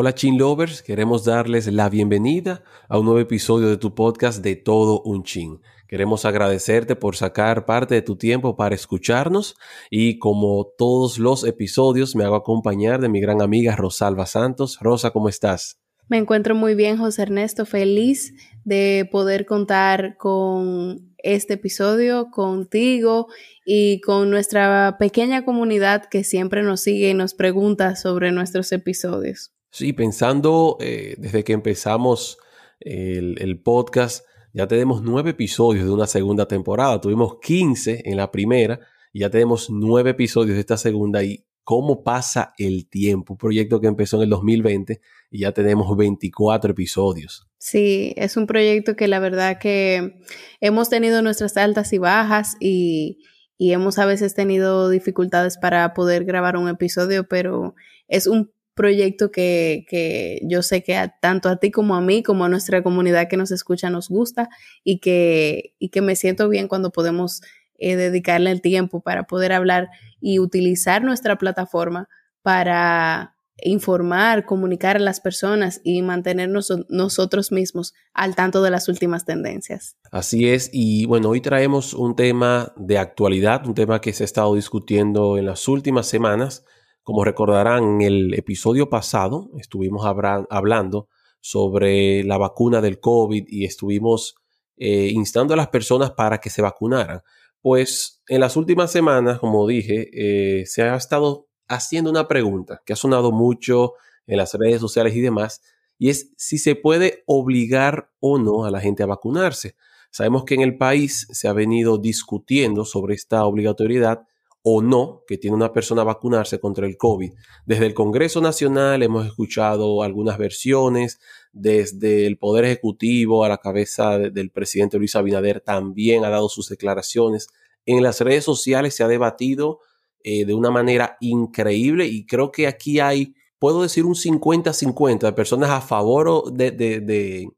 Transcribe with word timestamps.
Hola 0.00 0.14
Chin 0.14 0.38
Lovers, 0.38 0.80
queremos 0.80 1.24
darles 1.24 1.66
la 1.66 1.88
bienvenida 1.88 2.62
a 2.88 3.00
un 3.00 3.06
nuevo 3.06 3.18
episodio 3.18 3.68
de 3.68 3.78
tu 3.78 3.96
podcast 3.96 4.44
de 4.44 4.54
Todo 4.54 5.02
un 5.02 5.24
Chin. 5.24 5.60
Queremos 5.88 6.24
agradecerte 6.24 6.94
por 6.94 7.16
sacar 7.16 7.66
parte 7.66 7.96
de 7.96 8.02
tu 8.02 8.14
tiempo 8.14 8.54
para 8.54 8.76
escucharnos 8.76 9.56
y 9.90 10.20
como 10.20 10.68
todos 10.78 11.18
los 11.18 11.42
episodios 11.42 12.14
me 12.14 12.22
hago 12.22 12.36
acompañar 12.36 13.00
de 13.00 13.08
mi 13.08 13.20
gran 13.20 13.42
amiga 13.42 13.74
Rosalba 13.74 14.26
Santos. 14.26 14.78
Rosa, 14.80 15.10
¿cómo 15.10 15.28
estás? 15.28 15.80
Me 16.06 16.18
encuentro 16.18 16.54
muy 16.54 16.76
bien, 16.76 16.96
José 16.96 17.22
Ernesto, 17.22 17.66
feliz 17.66 18.34
de 18.64 19.08
poder 19.10 19.46
contar 19.46 20.16
con 20.16 21.12
este 21.18 21.54
episodio 21.54 22.30
contigo 22.30 23.26
y 23.66 24.00
con 24.02 24.30
nuestra 24.30 24.94
pequeña 25.00 25.44
comunidad 25.44 26.04
que 26.04 26.22
siempre 26.22 26.62
nos 26.62 26.82
sigue 26.82 27.10
y 27.10 27.14
nos 27.14 27.34
pregunta 27.34 27.96
sobre 27.96 28.30
nuestros 28.30 28.70
episodios. 28.70 29.57
Sí, 29.70 29.92
pensando 29.92 30.76
eh, 30.80 31.14
desde 31.18 31.44
que 31.44 31.52
empezamos 31.52 32.38
el, 32.80 33.60
podcast, 33.62 34.24
ya 34.52 34.66
tenemos 34.66 35.02
nueve 35.02 35.30
episodios 35.30 35.84
de 35.84 35.90
una 35.90 36.06
segunda 36.06 36.46
temporada. 36.46 37.00
Tuvimos 37.00 37.38
15 37.40 38.02
en 38.04 38.16
la 38.16 38.30
primera 38.30 38.80
y 39.12 39.20
ya 39.20 39.30
tenemos 39.30 39.68
nueve 39.70 40.10
episodios 40.10 40.54
de 40.54 40.60
esta 40.60 40.76
segunda. 40.76 41.22
Y 41.22 41.44
cómo 41.68 42.02
pasa 42.02 42.54
el 42.56 42.88
tiempo. 42.88 43.34
Un 43.34 43.38
proyecto 43.38 43.78
que 43.78 43.88
empezó 43.88 44.16
en 44.16 44.22
el 44.22 44.30
2020 44.30 45.02
y 45.30 45.40
ya 45.40 45.52
tenemos 45.52 45.94
24 45.94 46.70
episodios. 46.70 47.46
Sí, 47.58 48.14
es 48.16 48.38
un 48.38 48.46
proyecto 48.46 48.96
que 48.96 49.06
la 49.06 49.20
verdad 49.20 49.58
que 49.58 50.18
hemos 50.60 50.88
tenido 50.88 51.20
nuestras 51.20 51.58
altas 51.58 51.92
y 51.92 51.98
bajas 51.98 52.56
y, 52.58 53.18
y 53.58 53.72
hemos 53.72 53.98
a 53.98 54.06
veces 54.06 54.34
tenido 54.34 54.88
dificultades 54.88 55.58
para 55.58 55.92
poder 55.92 56.24
grabar 56.24 56.56
un 56.56 56.70
episodio, 56.70 57.28
pero 57.28 57.74
es 58.06 58.26
un 58.26 58.50
proyecto 58.78 59.32
que, 59.32 59.84
que 59.88 60.40
yo 60.44 60.62
sé 60.62 60.84
que 60.84 61.10
tanto 61.20 61.48
a 61.48 61.56
ti 61.56 61.72
como 61.72 61.96
a 61.96 62.00
mí, 62.00 62.22
como 62.22 62.44
a 62.44 62.48
nuestra 62.48 62.80
comunidad 62.82 63.28
que 63.28 63.36
nos 63.36 63.50
escucha, 63.50 63.90
nos 63.90 64.08
gusta 64.08 64.48
y 64.84 65.00
que, 65.00 65.74
y 65.80 65.88
que 65.88 66.00
me 66.00 66.14
siento 66.14 66.48
bien 66.48 66.68
cuando 66.68 66.92
podemos 66.92 67.42
eh, 67.78 67.96
dedicarle 67.96 68.52
el 68.52 68.62
tiempo 68.62 69.00
para 69.00 69.24
poder 69.24 69.52
hablar 69.52 69.88
y 70.20 70.38
utilizar 70.38 71.02
nuestra 71.02 71.38
plataforma 71.38 72.08
para 72.42 73.34
informar, 73.64 74.44
comunicar 74.44 74.96
a 74.96 75.00
las 75.00 75.18
personas 75.18 75.80
y 75.82 76.00
mantenernos 76.02 76.72
nosotros 76.88 77.50
mismos 77.50 77.94
al 78.14 78.36
tanto 78.36 78.62
de 78.62 78.70
las 78.70 78.88
últimas 78.88 79.24
tendencias. 79.24 79.96
Así 80.12 80.48
es, 80.48 80.70
y 80.72 81.06
bueno, 81.06 81.30
hoy 81.30 81.40
traemos 81.40 81.94
un 81.94 82.14
tema 82.14 82.72
de 82.76 82.98
actualidad, 82.98 83.66
un 83.66 83.74
tema 83.74 84.00
que 84.00 84.12
se 84.12 84.22
ha 84.22 84.26
estado 84.26 84.54
discutiendo 84.54 85.36
en 85.36 85.46
las 85.46 85.66
últimas 85.66 86.06
semanas 86.06 86.64
como 87.08 87.24
recordarán, 87.24 87.84
en 87.84 88.02
el 88.02 88.34
episodio 88.34 88.90
pasado 88.90 89.48
estuvimos 89.58 90.04
hablando 90.04 91.08
sobre 91.40 92.22
la 92.22 92.36
vacuna 92.36 92.82
del 92.82 93.00
COVID 93.00 93.46
y 93.48 93.64
estuvimos 93.64 94.34
eh, 94.76 95.08
instando 95.14 95.54
a 95.54 95.56
las 95.56 95.68
personas 95.68 96.10
para 96.10 96.36
que 96.36 96.50
se 96.50 96.60
vacunaran. 96.60 97.22
Pues 97.62 98.22
en 98.28 98.40
las 98.40 98.58
últimas 98.58 98.92
semanas, 98.92 99.38
como 99.38 99.66
dije, 99.66 100.10
eh, 100.12 100.66
se 100.66 100.82
ha 100.82 100.96
estado 100.96 101.48
haciendo 101.66 102.10
una 102.10 102.28
pregunta 102.28 102.82
que 102.84 102.92
ha 102.92 102.96
sonado 102.96 103.32
mucho 103.32 103.94
en 104.26 104.36
las 104.36 104.52
redes 104.52 104.78
sociales 104.78 105.16
y 105.16 105.22
demás, 105.22 105.62
y 105.96 106.10
es 106.10 106.34
si 106.36 106.58
se 106.58 106.74
puede 106.74 107.22
obligar 107.24 108.10
o 108.20 108.36
no 108.36 108.66
a 108.66 108.70
la 108.70 108.80
gente 108.80 109.02
a 109.02 109.06
vacunarse. 109.06 109.76
Sabemos 110.10 110.44
que 110.44 110.56
en 110.56 110.60
el 110.60 110.76
país 110.76 111.26
se 111.30 111.48
ha 111.48 111.54
venido 111.54 111.96
discutiendo 111.96 112.84
sobre 112.84 113.14
esta 113.14 113.46
obligatoriedad 113.46 114.26
o 114.62 114.82
no 114.82 115.22
que 115.26 115.38
tiene 115.38 115.56
una 115.56 115.72
persona 115.72 116.04
vacunarse 116.04 116.58
contra 116.60 116.86
el 116.86 116.96
COVID. 116.96 117.32
Desde 117.64 117.86
el 117.86 117.94
Congreso 117.94 118.40
Nacional 118.40 119.02
hemos 119.02 119.26
escuchado 119.26 120.02
algunas 120.02 120.38
versiones, 120.38 121.20
desde 121.52 122.26
el 122.26 122.38
Poder 122.38 122.64
Ejecutivo 122.64 123.44
a 123.44 123.48
la 123.48 123.58
cabeza 123.58 124.18
del 124.18 124.50
presidente 124.50 124.98
Luis 124.98 125.16
Abinader 125.16 125.60
también 125.60 126.24
ha 126.24 126.30
dado 126.30 126.48
sus 126.48 126.68
declaraciones. 126.68 127.48
En 127.86 128.02
las 128.02 128.20
redes 128.20 128.44
sociales 128.44 128.94
se 128.94 129.04
ha 129.04 129.08
debatido 129.08 129.80
eh, 130.24 130.44
de 130.44 130.54
una 130.54 130.70
manera 130.70 131.16
increíble 131.20 132.06
y 132.06 132.26
creo 132.26 132.50
que 132.50 132.66
aquí 132.66 133.00
hay, 133.00 133.34
puedo 133.58 133.82
decir, 133.82 134.04
un 134.04 134.14
50-50 134.14 135.20
de 135.20 135.32
personas 135.32 135.70
a 135.70 135.80
favor 135.80 136.52
de, 136.52 136.72
de, 136.72 137.00
de, 137.00 137.48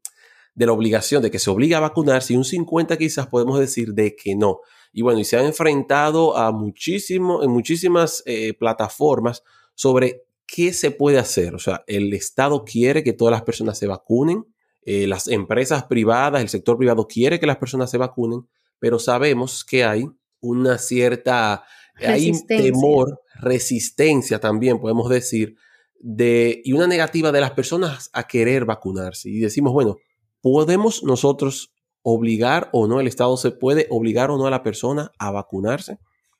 de 0.53 0.65
la 0.65 0.71
obligación 0.71 1.21
de 1.21 1.31
que 1.31 1.39
se 1.39 1.49
obliga 1.49 1.77
a 1.77 1.81
vacunarse 1.81 2.33
y 2.33 2.37
un 2.37 2.45
50 2.45 2.97
quizás 2.97 3.27
podemos 3.27 3.59
decir 3.59 3.93
de 3.93 4.15
que 4.15 4.35
no. 4.35 4.59
Y 4.93 5.01
bueno, 5.01 5.19
y 5.19 5.25
se 5.25 5.37
ha 5.37 5.45
enfrentado 5.45 6.37
a 6.37 6.51
muchísimo, 6.51 7.43
en 7.43 7.51
muchísimas 7.51 8.23
eh, 8.25 8.53
plataformas 8.53 9.43
sobre 9.75 10.23
qué 10.45 10.73
se 10.73 10.91
puede 10.91 11.17
hacer. 11.17 11.55
O 11.55 11.59
sea, 11.59 11.83
el 11.87 12.13
Estado 12.13 12.65
quiere 12.65 13.03
que 13.03 13.13
todas 13.13 13.31
las 13.31 13.43
personas 13.43 13.77
se 13.77 13.87
vacunen, 13.87 14.45
eh, 14.83 15.07
las 15.07 15.27
empresas 15.27 15.83
privadas, 15.85 16.41
el 16.41 16.49
sector 16.49 16.77
privado 16.77 17.07
quiere 17.07 17.39
que 17.39 17.45
las 17.45 17.57
personas 17.57 17.89
se 17.89 17.97
vacunen, 17.97 18.47
pero 18.79 18.99
sabemos 18.99 19.63
que 19.63 19.83
hay 19.83 20.07
una 20.39 20.77
cierta, 20.77 21.63
hay 21.95 22.31
temor, 22.47 23.21
resistencia 23.39 24.39
también, 24.39 24.79
podemos 24.79 25.07
decir, 25.07 25.55
de, 25.99 26.61
y 26.63 26.73
una 26.73 26.87
negativa 26.87 27.31
de 27.31 27.41
las 27.41 27.51
personas 27.51 28.09
a 28.11 28.27
querer 28.27 28.65
vacunarse. 28.65 29.29
Y 29.29 29.39
decimos, 29.39 29.71
bueno, 29.71 29.97
¿podemos 30.41 31.03
nosotros 31.03 31.73
obligar 32.03 32.69
o 32.71 32.87
no, 32.87 32.99
el 32.99 33.07
Estado 33.07 33.35
se 33.37 33.51
puede 33.51 33.87
obligar 33.89 34.31
o 34.31 34.37
no 34.37 34.47
a 34.47 34.51
la 34.51 34.63
persona 34.63 35.11
a 35.19 35.31
vacunarse? 35.31 35.97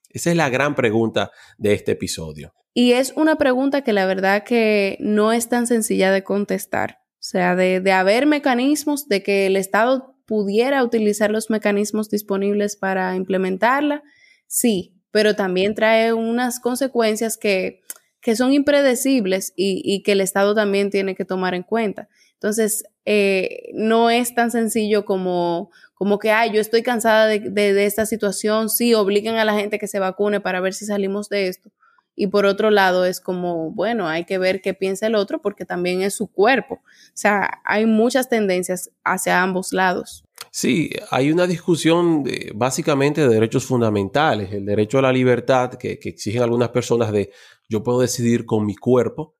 Esa 0.09 0.31
es 0.31 0.35
la 0.35 0.49
gran 0.49 0.75
pregunta 0.75 1.31
de 1.57 1.73
este 1.73 1.93
episodio. 1.93 2.53
Y 2.73 2.93
es 2.93 3.13
una 3.15 3.37
pregunta 3.37 3.83
que 3.83 3.93
la 3.93 4.05
verdad 4.05 4.43
que 4.43 4.97
no 4.99 5.33
es 5.33 5.49
tan 5.49 5.67
sencilla 5.67 6.11
de 6.11 6.23
contestar. 6.23 6.99
O 7.13 7.23
sea, 7.23 7.55
de, 7.55 7.81
de 7.81 7.91
haber 7.91 8.25
mecanismos, 8.25 9.07
de 9.07 9.21
que 9.21 9.45
el 9.47 9.55
Estado 9.55 10.15
pudiera 10.25 10.83
utilizar 10.83 11.29
los 11.29 11.49
mecanismos 11.49 12.09
disponibles 12.09 12.77
para 12.77 13.15
implementarla, 13.15 14.03
sí, 14.47 14.95
pero 15.11 15.35
también 15.35 15.75
trae 15.75 16.13
unas 16.13 16.59
consecuencias 16.59 17.37
que, 17.37 17.81
que 18.21 18.35
son 18.35 18.53
impredecibles 18.53 19.53
y, 19.55 19.81
y, 19.83 20.03
que 20.03 20.13
el 20.13 20.21
Estado 20.21 20.55
también 20.55 20.89
tiene 20.89 21.15
que 21.15 21.25
tomar 21.25 21.53
en 21.53 21.63
cuenta. 21.63 22.07
Entonces, 22.41 22.83
eh, 23.05 23.69
no 23.75 24.09
es 24.09 24.33
tan 24.33 24.49
sencillo 24.49 25.05
como, 25.05 25.69
como 25.93 26.17
que, 26.17 26.31
ay, 26.31 26.51
yo 26.51 26.59
estoy 26.59 26.81
cansada 26.81 27.27
de, 27.27 27.39
de, 27.39 27.85
esta 27.85 28.07
situación, 28.07 28.67
sí, 28.67 28.95
obliguen 28.95 29.35
a 29.35 29.45
la 29.45 29.53
gente 29.53 29.77
que 29.77 29.87
se 29.87 29.99
vacune 29.99 30.39
para 30.39 30.59
ver 30.59 30.73
si 30.73 30.85
salimos 30.85 31.29
de 31.29 31.49
esto. 31.49 31.71
Y 32.15 32.27
por 32.27 32.47
otro 32.47 32.71
lado, 32.71 33.05
es 33.05 33.21
como, 33.21 33.69
bueno, 33.69 34.07
hay 34.07 34.25
que 34.25 34.39
ver 34.39 34.59
qué 34.63 34.73
piensa 34.73 35.05
el 35.05 35.13
otro 35.13 35.39
porque 35.39 35.65
también 35.65 36.01
es 36.01 36.15
su 36.15 36.31
cuerpo. 36.31 36.81
O 36.83 37.13
sea, 37.13 37.61
hay 37.63 37.85
muchas 37.85 38.27
tendencias 38.27 38.89
hacia 39.03 39.43
ambos 39.43 39.71
lados. 39.71 40.25
Sí, 40.49 40.89
hay 41.11 41.31
una 41.31 41.45
discusión 41.45 42.23
de, 42.23 42.51
básicamente 42.55 43.21
de 43.21 43.27
derechos 43.35 43.65
fundamentales, 43.65 44.51
el 44.51 44.65
derecho 44.65 44.97
a 44.97 45.03
la 45.03 45.13
libertad 45.13 45.75
que, 45.75 45.99
que 45.99 46.09
exigen 46.09 46.41
algunas 46.41 46.69
personas 46.69 47.11
de 47.11 47.31
yo 47.69 47.83
puedo 47.83 48.01
decidir 48.01 48.47
con 48.47 48.65
mi 48.65 48.75
cuerpo 48.75 49.35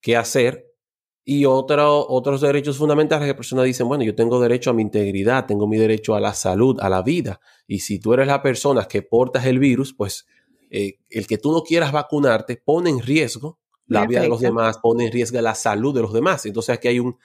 qué 0.00 0.16
hacer 0.16 0.65
y 1.28 1.44
otro, 1.44 2.06
otros 2.08 2.40
derechos 2.40 2.78
fundamentales 2.78 3.26
que 3.26 3.34
personas 3.34 3.64
dicen, 3.64 3.88
bueno, 3.88 4.04
yo 4.04 4.14
tengo 4.14 4.40
derecho 4.40 4.70
a 4.70 4.72
mi 4.72 4.82
integridad, 4.82 5.44
tengo 5.44 5.66
mi 5.66 5.76
derecho 5.76 6.14
a 6.14 6.20
la 6.20 6.32
salud, 6.32 6.78
a 6.80 6.88
la 6.88 7.02
vida. 7.02 7.40
Y 7.66 7.80
si 7.80 7.98
tú 7.98 8.14
eres 8.14 8.28
la 8.28 8.40
persona 8.40 8.86
que 8.86 9.02
portas 9.02 9.44
el 9.44 9.58
virus, 9.58 9.92
pues 9.92 10.24
eh, 10.70 11.00
el 11.10 11.26
que 11.26 11.36
tú 11.36 11.50
no 11.50 11.62
quieras 11.62 11.90
vacunarte 11.90 12.62
pone 12.64 12.90
en 12.90 13.00
riesgo 13.00 13.58
la 13.88 14.06
vida 14.06 14.20
de 14.20 14.28
los 14.28 14.40
demás, 14.40 14.78
pone 14.78 15.06
en 15.06 15.12
riesgo 15.12 15.40
la 15.40 15.56
salud 15.56 15.92
de 15.92 16.02
los 16.02 16.12
demás. 16.12 16.46
Entonces 16.46 16.76
aquí 16.76 16.86
hay 16.86 17.00
un 17.00 17.18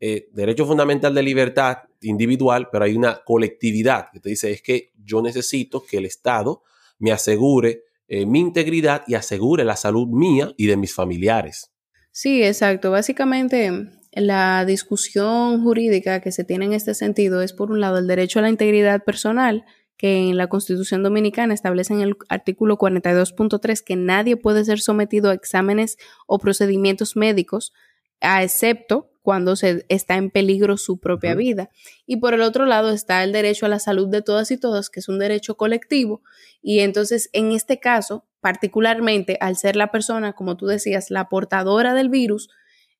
eh, 0.00 0.28
derecho 0.32 0.66
fundamental 0.66 1.14
de 1.14 1.22
libertad 1.22 1.78
individual, 2.02 2.68
pero 2.70 2.84
hay 2.84 2.94
una 2.94 3.24
colectividad 3.24 4.10
que 4.12 4.20
te 4.20 4.28
dice, 4.28 4.50
es 4.50 4.60
que 4.60 4.92
yo 5.02 5.22
necesito 5.22 5.82
que 5.82 5.96
el 5.96 6.04
Estado 6.04 6.62
me 6.98 7.10
asegure 7.10 7.84
eh, 8.06 8.26
mi 8.26 8.40
integridad 8.40 9.02
y 9.06 9.14
asegure 9.14 9.64
la 9.64 9.76
salud 9.76 10.08
mía 10.08 10.52
y 10.58 10.66
de 10.66 10.76
mis 10.76 10.92
familiares. 10.92 11.72
Sí, 12.18 12.42
exacto. 12.42 12.90
Básicamente, 12.90 13.90
la 14.10 14.64
discusión 14.64 15.62
jurídica 15.62 16.22
que 16.22 16.32
se 16.32 16.44
tiene 16.44 16.64
en 16.64 16.72
este 16.72 16.94
sentido 16.94 17.42
es, 17.42 17.52
por 17.52 17.70
un 17.70 17.78
lado, 17.82 17.98
el 17.98 18.06
derecho 18.06 18.38
a 18.38 18.42
la 18.42 18.48
integridad 18.48 19.04
personal, 19.04 19.66
que 19.98 20.30
en 20.30 20.38
la 20.38 20.46
Constitución 20.46 21.02
Dominicana 21.02 21.52
establece 21.52 21.92
en 21.92 22.00
el 22.00 22.16
artículo 22.30 22.78
42.3 22.78 23.84
que 23.84 23.96
nadie 23.96 24.38
puede 24.38 24.64
ser 24.64 24.80
sometido 24.80 25.28
a 25.28 25.34
exámenes 25.34 25.98
o 26.26 26.38
procedimientos 26.38 27.16
médicos, 27.16 27.74
a 28.22 28.42
excepto 28.42 29.10
cuando 29.20 29.54
se 29.54 29.84
está 29.90 30.16
en 30.16 30.30
peligro 30.30 30.78
su 30.78 30.98
propia 30.98 31.34
vida. 31.34 31.68
Y 32.06 32.16
por 32.16 32.32
el 32.32 32.40
otro 32.40 32.64
lado 32.64 32.92
está 32.92 33.24
el 33.24 33.32
derecho 33.32 33.66
a 33.66 33.68
la 33.68 33.78
salud 33.78 34.08
de 34.08 34.22
todas 34.22 34.50
y 34.50 34.56
todos, 34.56 34.88
que 34.88 35.00
es 35.00 35.10
un 35.10 35.18
derecho 35.18 35.58
colectivo. 35.58 36.22
Y 36.62 36.80
entonces, 36.80 37.28
en 37.34 37.52
este 37.52 37.78
caso, 37.78 38.24
particularmente 38.46 39.38
al 39.40 39.56
ser 39.56 39.74
la 39.74 39.90
persona, 39.90 40.32
como 40.32 40.56
tú 40.56 40.66
decías, 40.66 41.10
la 41.10 41.28
portadora 41.28 41.94
del 41.94 42.08
virus, 42.08 42.48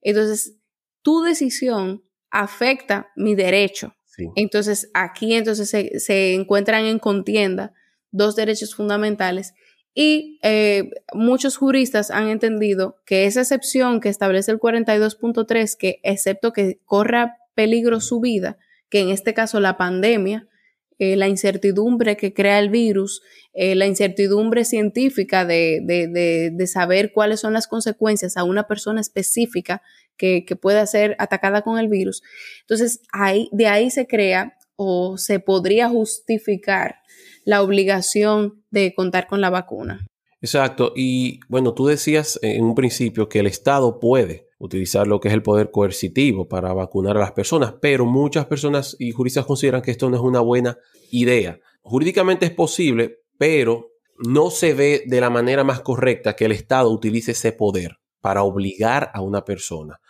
entonces 0.02 0.56
tu 1.02 1.22
decisión 1.22 2.02
afecta 2.32 3.12
mi 3.14 3.36
derecho. 3.36 3.94
Entonces 4.34 4.90
aquí 4.92 5.34
entonces 5.34 5.70
se, 5.70 6.00
se 6.00 6.34
encuentran 6.34 6.84
en 6.86 6.98
contienda 6.98 7.74
dos 8.10 8.34
derechos 8.34 8.74
fundamentales 8.74 9.54
Y 9.94 10.40
eh, 10.42 10.90
muchos 11.12 11.56
juristas 11.56 12.10
han 12.10 12.28
entendido 12.28 12.96
que 13.06 13.26
esa 13.26 13.42
excepción 13.42 14.00
que 14.00 14.08
establece 14.08 14.50
el 14.50 14.58
42.3, 14.58 15.76
que 15.78 16.00
excepto 16.02 16.52
que 16.52 16.80
corra 16.84 17.36
peligro 17.54 18.00
su 18.00 18.18
vida, 18.18 18.58
que 18.88 18.98
en 18.98 19.10
este 19.10 19.32
caso 19.32 19.60
la 19.60 19.76
pandemia, 19.76 20.48
eh, 20.98 21.16
la 21.16 21.28
incertidumbre 21.28 22.16
que 22.16 22.32
crea 22.32 22.58
el 22.58 22.70
virus, 22.70 23.22
eh, 23.52 23.74
la 23.74 23.86
incertidumbre 23.86 24.64
científica 24.64 25.44
de, 25.44 25.80
de, 25.82 26.50
de, 26.52 26.66
saber 26.66 27.12
cuáles 27.12 27.40
son 27.40 27.52
las 27.52 27.68
consecuencias 27.68 28.36
a 28.36 28.44
una 28.44 28.66
persona 28.66 29.00
específica 29.00 29.82
que, 30.16 30.44
que 30.44 30.56
pueda 30.56 30.86
ser 30.86 31.14
atacada 31.18 31.62
con 31.62 31.78
el 31.78 31.88
virus. 31.88 32.22
Entonces, 32.62 33.00
ahí, 33.12 33.48
de 33.52 33.66
ahí 33.66 33.90
se 33.90 34.06
crea 34.06 34.56
o 34.76 35.18
se 35.18 35.38
podría 35.38 35.88
justificar 35.88 36.96
la 37.44 37.62
obligación 37.62 38.64
de 38.70 38.94
contar 38.94 39.26
con 39.26 39.40
la 39.40 39.50
vacuna. 39.50 40.06
Exacto. 40.40 40.92
Y 40.94 41.40
bueno, 41.48 41.74
tú 41.74 41.86
decías 41.86 42.38
en 42.42 42.64
un 42.64 42.74
principio 42.74 43.28
que 43.28 43.40
el 43.40 43.46
Estado 43.46 44.00
puede 44.00 44.45
utilizar 44.58 45.06
lo 45.06 45.20
que 45.20 45.28
es 45.28 45.34
el 45.34 45.42
poder 45.42 45.70
coercitivo 45.70 46.48
para 46.48 46.72
vacunar 46.72 47.16
a 47.16 47.20
las 47.20 47.32
personas, 47.32 47.74
pero 47.80 48.06
muchas 48.06 48.46
personas 48.46 48.96
y 48.98 49.12
juristas 49.12 49.46
consideran 49.46 49.82
que 49.82 49.90
esto 49.90 50.08
no 50.08 50.16
es 50.16 50.22
una 50.22 50.40
buena 50.40 50.78
idea. 51.10 51.60
Jurídicamente 51.82 52.46
es 52.46 52.52
posible, 52.52 53.18
pero 53.38 53.90
no 54.18 54.50
se 54.50 54.74
ve 54.74 55.04
de 55.06 55.20
la 55.20 55.30
manera 55.30 55.62
más 55.62 55.80
correcta 55.80 56.34
que 56.34 56.46
el 56.46 56.52
Estado 56.52 56.90
utilice 56.90 57.32
ese 57.32 57.52
poder 57.52 57.98
para 58.20 58.42
obligar 58.42 59.10
a 59.14 59.20
una 59.20 59.44
persona. 59.44 60.00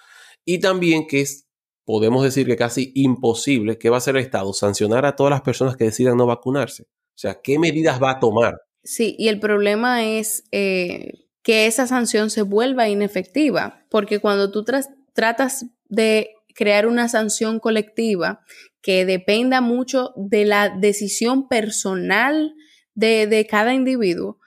Y 0.44 0.60
también 0.60 1.06
que 1.06 1.22
es, 1.22 1.48
podemos 1.84 2.22
decir 2.22 2.46
que 2.46 2.56
casi 2.56 2.92
imposible 2.94 3.78
que 3.78 3.90
va 3.90 3.96
a 3.96 3.98
hacer 3.98 4.16
el 4.16 4.22
Estado 4.22 4.52
sancionar 4.52 5.04
a 5.04 5.16
todas 5.16 5.32
las 5.32 5.42
personas 5.42 5.76
que 5.76 5.84
decidan 5.84 6.16
no 6.16 6.26
vacunarse. 6.26 6.84
O 6.84 7.18
sea, 7.18 7.40
¿qué 7.42 7.58
medidas 7.58 8.00
va 8.00 8.12
a 8.12 8.20
tomar? 8.20 8.60
Sí, 8.84 9.16
y 9.18 9.28
el 9.28 9.40
problema 9.40 10.04
es 10.04 10.44
eh, 10.52 11.25
que 11.46 11.66
esa 11.66 11.86
sanción 11.86 12.28
se 12.28 12.42
vuelva 12.42 12.88
inefectiva, 12.88 13.86
porque 13.88 14.18
cuando 14.18 14.50
tú 14.50 14.64
tratas 15.12 15.66
de 15.88 16.30
crear 16.56 16.88
una 16.88 17.08
sanción 17.08 17.60
colectiva 17.60 18.40
que 18.82 19.06
dependa 19.06 19.60
mucho 19.60 20.12
de 20.16 20.44
la 20.44 20.70
decisión 20.70 21.46
personal 21.46 22.52
de, 22.96 23.46
cada 23.48 23.74
individuo, 23.74 24.40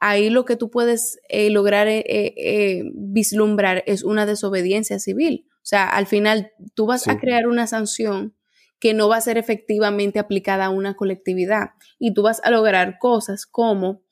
ahí 0.00 0.28
lo 0.28 0.44
que 0.44 0.56
tú 0.56 0.70
puedes 0.70 1.18
eh, 1.30 1.48
lograr 1.48 1.88
eh, 1.88 2.82
vislumbrar 2.92 3.82
es 3.86 4.04
una 4.04 4.26
desobediencia 4.26 4.98
civil. 4.98 5.46
O 5.50 5.66
sea, 5.66 5.88
al 5.88 6.06
final 6.06 6.52
tú 6.74 6.84
vas 6.84 7.08
a 7.08 7.18
crear 7.18 7.46
una 7.46 7.66
sanción 7.66 8.36
que 8.78 8.92
no 8.92 9.08
va 9.08 9.16
a 9.16 9.22
ser 9.22 9.38
efectivamente 9.38 10.18
aplicada 10.18 10.66
a 10.66 10.70
una 10.70 10.94
colectividad 10.94 11.70
y 11.98 12.12
tú 12.12 12.20
vas 12.20 12.42
a 12.44 12.50
lograr 12.50 12.98
cosas 12.98 13.46
como 13.46 14.03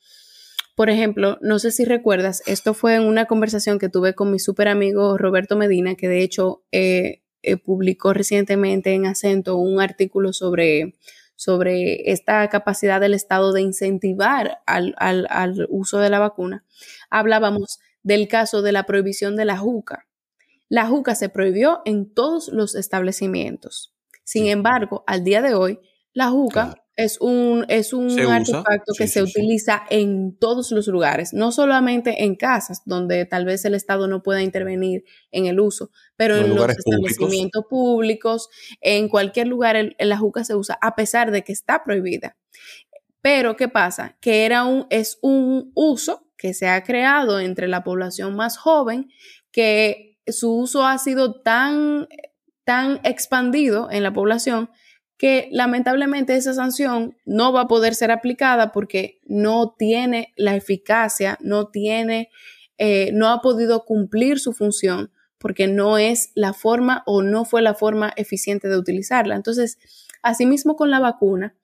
por 0.74 0.88
ejemplo, 0.88 1.38
no 1.42 1.58
sé 1.58 1.70
si 1.70 1.84
recuerdas, 1.84 2.42
esto 2.46 2.72
fue 2.72 2.94
en 2.94 3.02
una 3.02 3.26
conversación 3.26 3.78
que 3.78 3.88
tuve 3.88 4.14
con 4.14 4.30
mi 4.30 4.38
súper 4.38 4.69
amigo 4.69 5.19
Roberto 5.19 5.56
Medina, 5.56 5.94
que 5.94 6.08
de 6.08 6.22
hecho 6.22 6.64
eh, 6.72 7.22
eh, 7.42 7.56
publicó 7.56 8.14
recientemente 8.14 8.94
en 8.94 9.06
acento 9.06 9.56
un 9.56 9.80
artículo 9.80 10.32
sobre, 10.32 10.94
sobre 11.36 12.10
esta 12.10 12.48
capacidad 12.48 13.00
del 13.00 13.14
Estado 13.14 13.52
de 13.52 13.60
incentivar 13.60 14.60
al, 14.66 14.94
al 14.98 15.66
uso 15.69 15.98
de 15.98 16.08
la 16.08 16.19
vacuna. 16.19 16.64
Hablábamos 17.10 17.80
del 18.02 18.26
caso 18.28 18.62
de 18.62 18.72
la 18.72 18.84
prohibición 18.86 19.36
de 19.36 19.44
la 19.44 19.58
juca. 19.58 20.06
La 20.68 20.86
juca 20.86 21.14
se 21.14 21.28
prohibió 21.28 21.82
en 21.84 22.14
todos 22.14 22.48
los 22.48 22.75
establecimientos. 22.75 23.94
Sin 24.25 24.46
embargo, 24.46 25.04
al 25.06 25.22
día 25.22 25.42
de 25.42 25.54
hoy, 25.54 25.80
la 26.14 26.30
juca 26.30 26.81
es 26.96 27.18
un, 27.20 27.64
es 27.68 27.92
un 27.92 28.10
artefacto 28.20 28.92
que 28.96 29.08
se 29.08 29.22
utiliza 29.22 29.82
en 29.88 30.36
todos 30.38 30.70
los 30.72 30.86
lugares, 30.88 31.32
no 31.32 31.50
solamente 31.50 32.24
en 32.24 32.36
casas, 32.36 32.82
donde 32.84 33.24
tal 33.24 33.44
vez 33.44 33.64
el 33.64 33.74
Estado 33.74 34.08
no 34.08 34.22
pueda 34.22 34.42
intervenir 34.42 35.04
en 35.30 35.46
el 35.46 35.58
uso, 35.58 35.90
pero 36.16 36.36
en 36.36 36.54
los 36.54 36.68
establecimientos 36.68 37.64
públicos, 37.68 38.48
en 38.80 39.08
cualquier 39.08 39.46
lugar 39.46 39.94
la 39.98 40.18
juca 40.18 40.44
se 40.44 40.54
usa, 40.54 40.78
a 40.82 40.94
pesar 40.94 41.30
de 41.30 41.42
que 41.42 41.52
está 41.52 41.82
prohibida. 41.82 42.36
Pero, 43.22 43.56
¿qué 43.56 43.68
pasa? 43.68 44.18
Que 44.20 44.44
era 44.44 44.64
un, 44.64 44.86
es 44.90 45.18
un 45.22 45.70
uso 45.74 46.26
que 46.36 46.54
se 46.54 46.68
ha 46.68 46.82
creado 46.82 47.38
entre 47.40 47.68
la 47.68 47.84
población 47.84 48.34
más 48.34 48.58
joven, 48.58 49.08
que 49.52 50.18
su 50.26 50.56
uso 50.58 50.84
ha 50.84 50.98
sido 50.98 51.40
tan, 51.40 52.08
tan 52.64 53.00
expandido 53.04 53.88
en 53.90 54.02
la 54.02 54.12
población 54.12 54.70
que 55.22 55.48
lamentablemente 55.52 56.34
esa 56.34 56.52
sanción 56.52 57.16
no 57.24 57.52
va 57.52 57.60
a 57.60 57.69
poder 57.69 57.94
ser 57.94 58.10
aplicada 58.10 58.72
porque 58.72 59.20
no 59.24 59.72
tiene 59.78 60.34
la 60.34 60.56
eficacia, 60.56 61.38
no 61.40 61.69
tiene, 61.69 62.28
eh, 62.76 63.12
no 63.12 63.28
ha 63.28 63.40
podido 63.40 63.84
cumplir 63.84 64.40
su 64.40 64.52
función 64.52 65.12
porque 65.38 65.69
no 65.69 65.96
es 65.96 66.32
la 66.34 66.52
forma 66.52 67.04
o 67.06 67.22
no 67.22 67.44
fue 67.44 67.62
la 67.62 67.74
forma 67.74 68.12
eficiente 68.16 68.66
de 68.66 68.76
utilizarla. 68.76 69.36
Entonces, 69.36 69.78
asimismo 70.24 70.74
con 70.74 70.90
la 70.90 70.98
vacuna, 70.98 71.54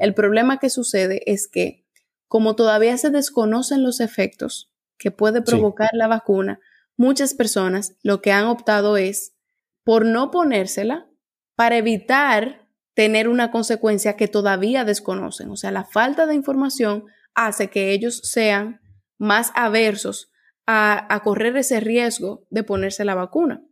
el 0.00 0.12
problema 0.12 0.58
que 0.58 0.68
sucede 0.68 1.22
es 1.26 1.46
que 1.46 1.84
como 2.26 2.56
todavía 2.56 2.98
se 2.98 3.10
desconocen 3.10 3.84
los 3.84 4.00
efectos 4.00 4.72
que 4.98 5.12
puede 5.12 5.40
provocar 5.40 5.90
la 5.92 6.08
vacuna, 6.08 6.58
muchas 6.96 7.32
personas 7.32 7.94
lo 8.02 8.20
que 8.20 8.32
han 8.32 8.46
optado 8.46 8.96
es 8.96 9.36
por 9.84 10.04
no 10.04 10.32
ponérsela 10.32 11.06
para 11.54 11.76
evitar 11.76 12.63
tener 12.94 13.28
una 13.28 13.50
consecuencia 13.50 14.16
que 14.16 14.28
todavía 14.28 14.84
desconocen. 14.84 15.50
O 15.50 15.56
sea, 15.56 15.70
la 15.70 15.84
falta 15.84 16.26
de 16.26 16.34
información 16.34 17.04
hace 17.34 17.68
que 17.68 17.92
ellos 17.92 18.20
sean 18.22 18.80
más 19.18 19.52
aversos 19.54 20.30
a, 20.66 21.20
correr 21.22 21.56
ese 21.56 21.80
riesgo 21.80 22.46
de 22.50 22.62
ponerse 22.62 23.04
la 23.04 23.14
vacuna. 23.14 23.62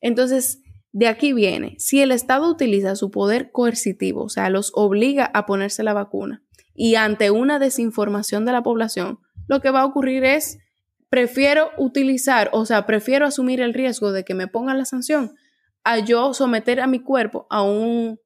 Entonces, 0.00 0.60
de 0.92 1.08
aquí 1.08 1.32
viene, 1.32 1.76
si 1.78 2.00
el 2.02 2.10
Estado 2.10 2.50
utiliza 2.50 2.96
su 2.96 3.10
poder 3.10 3.50
coercitivo, 3.52 4.24
o 4.24 4.28
sea, 4.28 4.50
los 4.50 4.72
obliga 4.74 5.30
a 5.32 5.46
ponerse 5.46 5.82
la 5.82 5.94
vacuna, 5.94 6.42
y 6.74 6.96
ante 6.96 7.30
una 7.30 7.58
desinformación 7.58 8.44
de 8.44 8.52
la 8.52 8.62
población, 8.62 9.18
lo 9.46 9.60
que 9.60 9.70
va 9.70 9.80
a 9.80 9.86
ocurrir 9.86 10.24
es, 10.24 10.58
prefiero 11.08 11.70
utilizar, 11.78 12.50
o 12.52 12.66
sea, 12.66 12.84
prefiero 12.86 13.26
asumir 13.26 13.60
el 13.60 13.72
riesgo 13.72 14.12
de 14.12 14.24
que 14.24 14.34
me 14.34 14.48
pongan 14.48 14.78
la 14.78 14.84
sanción 14.84 15.34
a 15.84 15.98
yo 15.98 16.34
someter 16.34 16.80
a 16.80 16.86
mi 16.86 16.98
cuerpo 16.98 17.46
a 17.48 17.62
un 17.62 18.18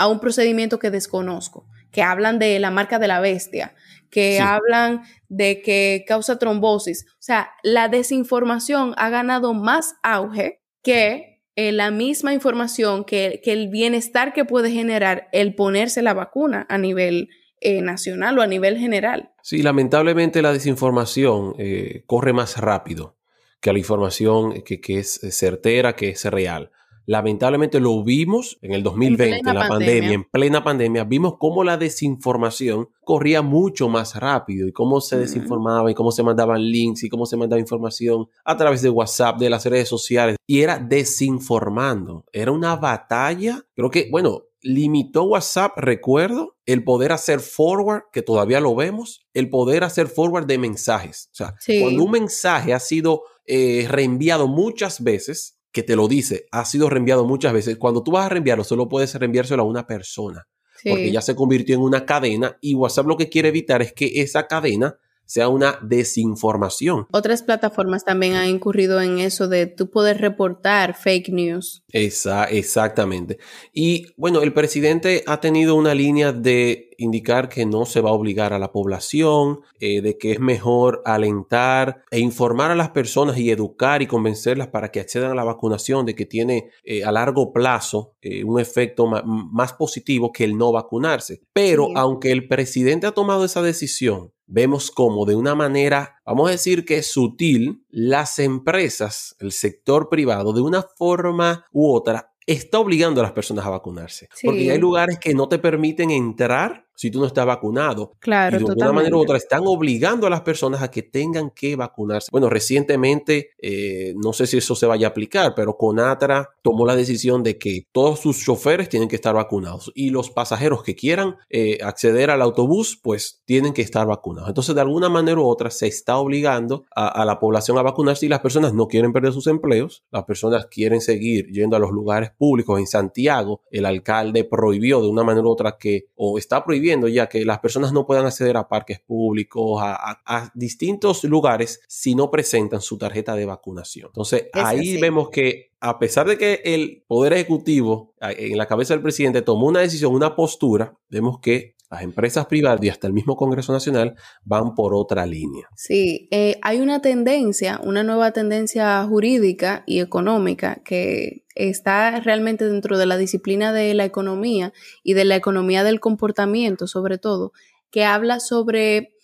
a 0.00 0.06
un 0.06 0.18
procedimiento 0.18 0.78
que 0.78 0.90
desconozco, 0.90 1.66
que 1.92 2.02
hablan 2.02 2.38
de 2.38 2.58
la 2.58 2.70
marca 2.70 2.98
de 2.98 3.06
la 3.06 3.20
bestia, 3.20 3.74
que 4.08 4.40
hablan 4.40 5.02
de 5.28 5.60
que 5.60 6.06
causa 6.08 6.38
trombosis. 6.38 7.04
O 7.10 7.22
sea, 7.22 7.50
la 7.62 7.88
desinformación 7.88 8.94
ha 8.96 9.10
ganado 9.10 9.52
más 9.52 9.96
auge 10.02 10.62
que 10.82 11.42
eh, 11.54 11.70
la 11.72 11.90
misma 11.90 12.32
información, 12.32 13.04
que, 13.04 13.42
el 13.44 13.68
bienestar 13.68 14.32
que 14.32 14.46
puede 14.46 14.70
generar 14.70 15.28
el 15.32 15.54
ponerse 15.54 16.00
la 16.00 16.14
vacuna 16.14 16.64
a 16.70 16.78
nivel 16.78 17.28
eh, 17.60 17.82
nacional 17.82 18.38
o 18.38 18.42
a 18.42 18.46
nivel 18.46 18.78
general. 18.78 19.32
Sí, 19.42 19.62
lamentablemente 19.62 20.40
la 20.40 20.54
desinformación 20.54 21.56
eh, 21.58 22.04
corre 22.06 22.32
más 22.32 22.56
rápido 22.56 23.18
que 23.60 23.74
la 23.74 23.78
información 23.78 24.62
que, 24.62 24.80
que 24.80 25.00
es 25.00 25.20
certera, 25.30 25.94
que 25.94 26.08
es 26.08 26.24
real. 26.24 26.70
Lamentablemente 27.06 27.80
lo 27.80 28.02
vimos 28.04 28.58
en 28.62 28.72
el 28.72 28.82
2020, 28.82 29.48
en, 29.48 29.54
la 29.54 29.68
pandemia. 29.68 30.12
en 30.12 30.24
plena 30.24 30.62
pandemia, 30.62 31.04
vimos 31.04 31.34
cómo 31.38 31.64
la 31.64 31.76
desinformación 31.76 32.88
corría 33.04 33.42
mucho 33.42 33.88
más 33.88 34.14
rápido 34.14 34.68
y 34.68 34.72
cómo 34.72 35.00
se 35.00 35.18
desinformaba 35.18 35.90
y 35.90 35.94
cómo 35.94 36.12
se 36.12 36.22
mandaban 36.22 36.62
links 36.62 37.02
y 37.02 37.08
cómo 37.08 37.26
se 37.26 37.36
mandaba 37.36 37.60
información 37.60 38.26
a 38.44 38.56
través 38.56 38.82
de 38.82 38.90
WhatsApp, 38.90 39.38
de 39.38 39.50
las 39.50 39.66
redes 39.66 39.88
sociales. 39.88 40.36
Y 40.46 40.60
era 40.60 40.78
desinformando. 40.78 42.24
Era 42.32 42.52
una 42.52 42.76
batalla. 42.76 43.64
Creo 43.74 43.90
que, 43.90 44.08
bueno, 44.10 44.44
limitó 44.62 45.24
WhatsApp, 45.24 45.76
recuerdo, 45.76 46.56
el 46.66 46.84
poder 46.84 47.12
hacer 47.12 47.40
forward, 47.40 48.04
que 48.12 48.22
todavía 48.22 48.60
lo 48.60 48.74
vemos, 48.74 49.26
el 49.34 49.50
poder 49.50 49.84
hacer 49.84 50.06
forward 50.06 50.46
de 50.46 50.58
mensajes. 50.58 51.30
O 51.32 51.34
sea, 51.34 51.54
cuando 51.80 52.04
un 52.04 52.10
mensaje 52.10 52.74
ha 52.74 52.80
sido 52.80 53.22
eh, 53.46 53.86
reenviado 53.88 54.46
muchas 54.48 55.02
veces, 55.02 55.59
que 55.72 55.82
te 55.82 55.96
lo 55.96 56.08
dice, 56.08 56.46
ha 56.50 56.64
sido 56.64 56.90
reenviado 56.90 57.24
muchas 57.24 57.52
veces. 57.52 57.76
Cuando 57.76 58.02
tú 58.02 58.12
vas 58.12 58.26
a 58.26 58.30
reenviarlo, 58.30 58.64
solo 58.64 58.88
puedes 58.88 59.14
reenviárselo 59.14 59.62
a 59.62 59.66
una 59.66 59.86
persona. 59.86 60.46
Porque 60.82 61.12
ya 61.12 61.20
se 61.20 61.34
convirtió 61.34 61.74
en 61.74 61.82
una 61.82 62.06
cadena 62.06 62.56
y 62.62 62.74
WhatsApp 62.74 63.06
lo 63.06 63.18
que 63.18 63.28
quiere 63.28 63.50
evitar 63.50 63.82
es 63.82 63.92
que 63.92 64.22
esa 64.22 64.46
cadena 64.46 64.96
sea 65.30 65.48
una 65.48 65.78
desinformación. 65.80 67.06
Otras 67.12 67.44
plataformas 67.44 68.04
también 68.04 68.34
han 68.34 68.48
incurrido 68.48 69.00
en 69.00 69.20
eso 69.20 69.46
de 69.46 69.66
tú 69.66 69.88
poder 69.88 70.18
reportar 70.20 70.96
fake 70.96 71.28
news. 71.28 71.84
Esa, 71.92 72.46
exactamente. 72.46 73.38
Y 73.72 74.06
bueno, 74.16 74.42
el 74.42 74.52
presidente 74.52 75.22
ha 75.28 75.40
tenido 75.40 75.76
una 75.76 75.94
línea 75.94 76.32
de 76.32 76.90
indicar 76.98 77.48
que 77.48 77.64
no 77.64 77.86
se 77.86 78.00
va 78.00 78.10
a 78.10 78.12
obligar 78.12 78.52
a 78.52 78.58
la 78.58 78.72
población, 78.72 79.60
eh, 79.78 80.02
de 80.02 80.18
que 80.18 80.32
es 80.32 80.40
mejor 80.40 81.00
alentar 81.04 82.02
e 82.10 82.18
informar 82.18 82.72
a 82.72 82.74
las 82.74 82.90
personas 82.90 83.38
y 83.38 83.50
educar 83.50 84.02
y 84.02 84.08
convencerlas 84.08 84.68
para 84.68 84.90
que 84.90 84.98
accedan 84.98 85.30
a 85.30 85.36
la 85.36 85.44
vacunación, 85.44 86.06
de 86.06 86.16
que 86.16 86.26
tiene 86.26 86.70
eh, 86.82 87.04
a 87.04 87.12
largo 87.12 87.52
plazo 87.52 88.14
eh, 88.20 88.42
un 88.42 88.58
efecto 88.58 89.06
más 89.06 89.74
positivo 89.74 90.32
que 90.32 90.42
el 90.42 90.58
no 90.58 90.72
vacunarse. 90.72 91.40
Pero 91.52 91.96
aunque 91.96 92.32
el 92.32 92.48
presidente 92.48 93.06
ha 93.06 93.12
tomado 93.12 93.44
esa 93.44 93.62
decisión, 93.62 94.32
vemos 94.50 94.90
como 94.90 95.24
de 95.24 95.36
una 95.36 95.54
manera, 95.54 96.20
vamos 96.26 96.48
a 96.48 96.52
decir 96.52 96.84
que 96.84 97.02
sutil, 97.02 97.84
las 97.88 98.38
empresas, 98.38 99.36
el 99.38 99.52
sector 99.52 100.08
privado, 100.08 100.52
de 100.52 100.60
una 100.60 100.82
forma 100.82 101.66
u 101.72 101.94
otra, 101.94 102.32
está 102.46 102.80
obligando 102.80 103.20
a 103.20 103.24
las 103.24 103.32
personas 103.32 103.64
a 103.64 103.70
vacunarse. 103.70 104.28
Porque 104.42 104.70
hay 104.70 104.78
lugares 104.78 105.18
que 105.18 105.34
no 105.34 105.48
te 105.48 105.58
permiten 105.58 106.10
entrar 106.10 106.88
si 107.00 107.10
tú 107.10 107.18
no 107.18 107.24
estás 107.24 107.46
vacunado. 107.46 108.12
Claro, 108.18 108.60
y 108.60 108.62
de 108.62 108.72
una 108.72 108.92
manera 108.92 109.16
u 109.16 109.20
otra 109.20 109.38
están 109.38 109.62
obligando 109.64 110.26
a 110.26 110.30
las 110.30 110.42
personas 110.42 110.82
a 110.82 110.90
que 110.90 111.02
tengan 111.02 111.48
que 111.48 111.74
vacunarse. 111.74 112.28
Bueno, 112.30 112.50
recientemente, 112.50 113.52
eh, 113.56 114.12
no 114.22 114.34
sé 114.34 114.46
si 114.46 114.58
eso 114.58 114.74
se 114.74 114.84
vaya 114.84 115.06
a 115.06 115.10
aplicar, 115.10 115.54
pero 115.56 115.78
Conatra 115.78 116.50
tomó 116.60 116.84
la 116.84 116.94
decisión 116.96 117.42
de 117.42 117.56
que 117.56 117.86
todos 117.90 118.20
sus 118.20 118.44
choferes 118.44 118.90
tienen 118.90 119.08
que 119.08 119.16
estar 119.16 119.34
vacunados 119.34 119.90
y 119.94 120.10
los 120.10 120.28
pasajeros 120.28 120.82
que 120.82 120.94
quieran 120.94 121.36
eh, 121.48 121.78
acceder 121.82 122.28
al 122.28 122.42
autobús, 122.42 123.00
pues 123.02 123.40
tienen 123.46 123.72
que 123.72 123.80
estar 123.80 124.06
vacunados. 124.06 124.50
Entonces, 124.50 124.74
de 124.74 124.82
alguna 124.82 125.08
manera 125.08 125.40
u 125.40 125.46
otra, 125.46 125.70
se 125.70 125.86
está 125.86 126.18
obligando 126.18 126.84
a, 126.94 127.08
a 127.08 127.24
la 127.24 127.40
población 127.40 127.78
a 127.78 127.82
vacunarse 127.82 128.26
y 128.26 128.28
las 128.28 128.40
personas 128.40 128.74
no 128.74 128.88
quieren 128.88 129.14
perder 129.14 129.32
sus 129.32 129.46
empleos, 129.46 130.04
las 130.10 130.24
personas 130.24 130.66
quieren 130.66 131.00
seguir 131.00 131.46
yendo 131.46 131.76
a 131.76 131.78
los 131.78 131.92
lugares 131.92 132.30
públicos. 132.36 132.78
En 132.78 132.86
Santiago, 132.86 133.62
el 133.70 133.86
alcalde 133.86 134.44
prohibió 134.44 135.00
de 135.00 135.08
una 135.08 135.24
manera 135.24 135.46
u 135.46 135.50
otra 135.50 135.78
que, 135.78 136.08
o 136.14 136.36
está 136.36 136.62
prohibiendo, 136.62 136.89
ya 137.08 137.28
que 137.28 137.44
las 137.44 137.58
personas 137.58 137.92
no 137.92 138.06
puedan 138.06 138.26
acceder 138.26 138.56
a 138.56 138.68
parques 138.68 139.00
públicos, 139.00 139.80
a, 139.82 140.50
distintos 140.54 141.24
lugares 141.24 141.80
si 141.88 142.14
no 142.14 142.30
presentan 142.30 142.80
su 142.80 142.98
tarjeta 142.98 143.34
de 143.34 143.46
vacunación. 143.46 144.08
Entonces 144.08 144.48
ahí 144.52 145.00
vemos 145.00 145.30
que 145.30 145.70
a 145.80 145.98
pesar 145.98 146.28
de 146.28 146.36
que 146.36 146.60
el 146.64 147.04
Poder 147.06 147.32
Ejecutivo 147.32 148.14
en 148.20 148.58
la 148.58 148.66
cabeza 148.66 148.94
del 148.94 149.02
presidente 149.02 149.42
tomó 149.42 149.66
una 149.66 149.80
decisión, 149.80 150.14
una 150.14 150.36
postura, 150.36 150.98
vemos 151.08 151.40
que 151.40 151.74
las 151.90 152.02
empresas 152.02 152.46
privadas 152.46 152.80
y 152.82 152.88
hasta 152.88 153.08
el 153.08 153.12
mismo 153.12 153.36
Congreso 153.36 153.72
Nacional 153.72 154.14
van 154.44 154.74
por 154.74 154.94
otra 154.94 155.26
línea. 155.26 155.66
Sí, 155.74 156.28
eh, 156.30 156.58
hay 156.62 156.80
una 156.80 157.02
tendencia, 157.02 157.80
una 157.82 158.04
nueva 158.04 158.30
tendencia 158.30 159.04
jurídica 159.04 159.82
y 159.86 159.98
económica 159.98 160.82
que 160.84 161.44
está 161.56 162.20
realmente 162.20 162.68
dentro 162.68 162.96
de 162.96 163.06
la 163.06 163.16
disciplina 163.16 163.72
de 163.72 163.92
la 163.94 164.04
economía 164.04 164.72
y 165.02 165.14
de 165.14 165.24
la 165.24 165.34
economía 165.34 165.82
del 165.82 165.98
comportamiento, 165.98 166.86
sobre 166.86 167.18
todo, 167.18 167.52
que 167.90 168.04
habla 168.04 168.38
sobre 168.38 169.16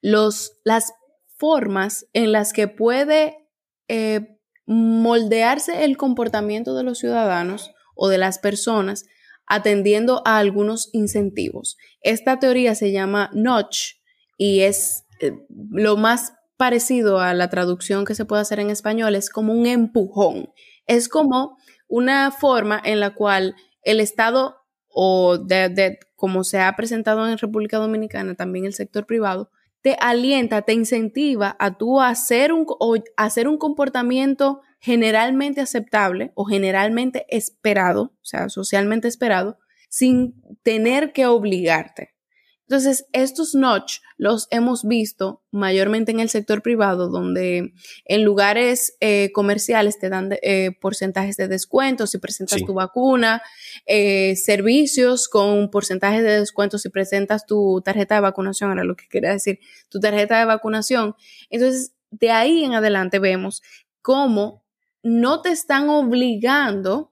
los, 0.00 0.58
las 0.64 0.94
formas 1.36 2.06
en 2.14 2.32
las 2.32 2.54
que 2.54 2.68
puede 2.68 3.36
eh, 3.88 4.38
moldearse 4.66 5.84
el 5.84 5.98
comportamiento 5.98 6.74
de 6.74 6.84
los 6.84 6.98
ciudadanos 6.98 7.72
o 7.94 8.08
de 8.08 8.16
las 8.16 8.38
personas 8.38 9.04
atendiendo 9.46 10.22
a 10.24 10.38
algunos 10.38 10.90
incentivos. 10.92 11.76
Esta 12.00 12.38
teoría 12.38 12.74
se 12.74 12.92
llama 12.92 13.30
notch 13.32 13.94
y 14.36 14.60
es 14.60 15.04
eh, 15.20 15.32
lo 15.48 15.96
más 15.96 16.34
parecido 16.56 17.20
a 17.20 17.34
la 17.34 17.50
traducción 17.50 18.04
que 18.04 18.14
se 18.14 18.24
puede 18.24 18.42
hacer 18.42 18.60
en 18.60 18.70
español, 18.70 19.14
es 19.14 19.30
como 19.30 19.52
un 19.52 19.66
empujón. 19.66 20.50
Es 20.86 21.08
como 21.08 21.56
una 21.88 22.30
forma 22.30 22.80
en 22.84 23.00
la 23.00 23.14
cual 23.14 23.54
el 23.82 24.00
Estado 24.00 24.56
o 24.88 25.38
de, 25.38 25.98
como 26.14 26.44
se 26.44 26.60
ha 26.60 26.74
presentado 26.76 27.28
en 27.28 27.38
República 27.38 27.78
Dominicana, 27.78 28.34
también 28.34 28.64
el 28.64 28.74
sector 28.74 29.06
privado, 29.06 29.50
te 29.82 29.96
alienta, 30.00 30.62
te 30.62 30.72
incentiva 30.72 31.56
a 31.58 31.76
tú 31.76 32.00
hacer 32.00 32.52
un, 32.52 32.66
hacer 33.16 33.48
un 33.48 33.58
comportamiento 33.58 34.62
generalmente 34.84 35.62
aceptable 35.62 36.30
o 36.34 36.44
generalmente 36.44 37.24
esperado, 37.34 38.12
o 38.20 38.24
sea, 38.24 38.50
socialmente 38.50 39.08
esperado, 39.08 39.58
sin 39.88 40.34
tener 40.62 41.14
que 41.14 41.24
obligarte. 41.24 42.10
Entonces, 42.68 43.06
estos 43.14 43.54
notch 43.54 44.00
los 44.18 44.46
hemos 44.50 44.86
visto 44.86 45.42
mayormente 45.50 46.12
en 46.12 46.20
el 46.20 46.28
sector 46.28 46.60
privado, 46.60 47.08
donde 47.08 47.72
en 48.04 48.24
lugares 48.24 48.94
eh, 49.00 49.32
comerciales 49.32 49.98
te 49.98 50.10
dan 50.10 50.36
eh, 50.42 50.72
porcentajes 50.82 51.38
de 51.38 51.48
descuento 51.48 52.06
si 52.06 52.18
presentas 52.18 52.60
tu 52.66 52.74
vacuna, 52.74 53.40
eh, 53.86 54.36
servicios 54.36 55.28
con 55.28 55.70
porcentajes 55.70 56.22
de 56.22 56.40
descuento 56.40 56.76
si 56.76 56.90
presentas 56.90 57.46
tu 57.46 57.80
tarjeta 57.82 58.16
de 58.16 58.20
vacunación, 58.20 58.70
era 58.70 58.84
lo 58.84 58.96
que 58.96 59.08
quería 59.08 59.30
decir, 59.30 59.60
tu 59.88 59.98
tarjeta 59.98 60.38
de 60.38 60.44
vacunación. 60.44 61.14
Entonces, 61.48 61.94
de 62.10 62.30
ahí 62.30 62.64
en 62.64 62.74
adelante 62.74 63.18
vemos 63.18 63.62
cómo 64.02 64.63
no 65.04 65.42
te 65.42 65.50
están 65.50 65.88
obligando 65.90 67.10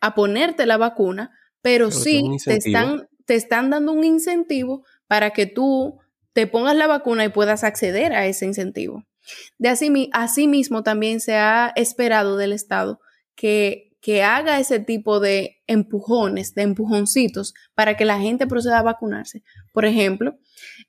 a 0.00 0.14
ponerte 0.14 0.66
la 0.66 0.76
vacuna, 0.76 1.32
pero, 1.62 1.90
sí 1.90 2.22
te 2.44 2.54
están, 2.54 3.08
te 3.24 3.34
están 3.34 3.70
dando 3.70 3.92
un 3.92 4.04
incentivo 4.04 4.84
para 5.06 5.30
que 5.30 5.46
tú 5.46 5.98
te 6.32 6.46
pongas 6.46 6.76
la 6.76 6.86
vacuna 6.86 7.24
y 7.24 7.30
puedas 7.30 7.64
acceder 7.64 8.12
a 8.12 8.26
ese 8.26 8.46
incentivo. 8.46 9.04
De 9.58 9.68
así, 9.68 10.46
mismo 10.46 10.82
también 10.82 11.20
se 11.20 11.36
ha 11.36 11.72
esperado 11.76 12.36
del 12.36 12.52
Estado 12.52 13.00
que, 13.34 13.92
que 14.00 14.22
haga 14.22 14.58
ese 14.58 14.80
tipo 14.80 15.20
de 15.20 15.58
empujones, 15.66 16.54
de 16.54 16.62
empujoncitos, 16.62 17.54
para 17.74 17.96
que 17.96 18.04
la 18.04 18.18
gente 18.18 18.46
proceda 18.46 18.78
a 18.78 18.82
vacunarse. 18.82 19.42
Por 19.72 19.84
ejemplo, 19.84 20.38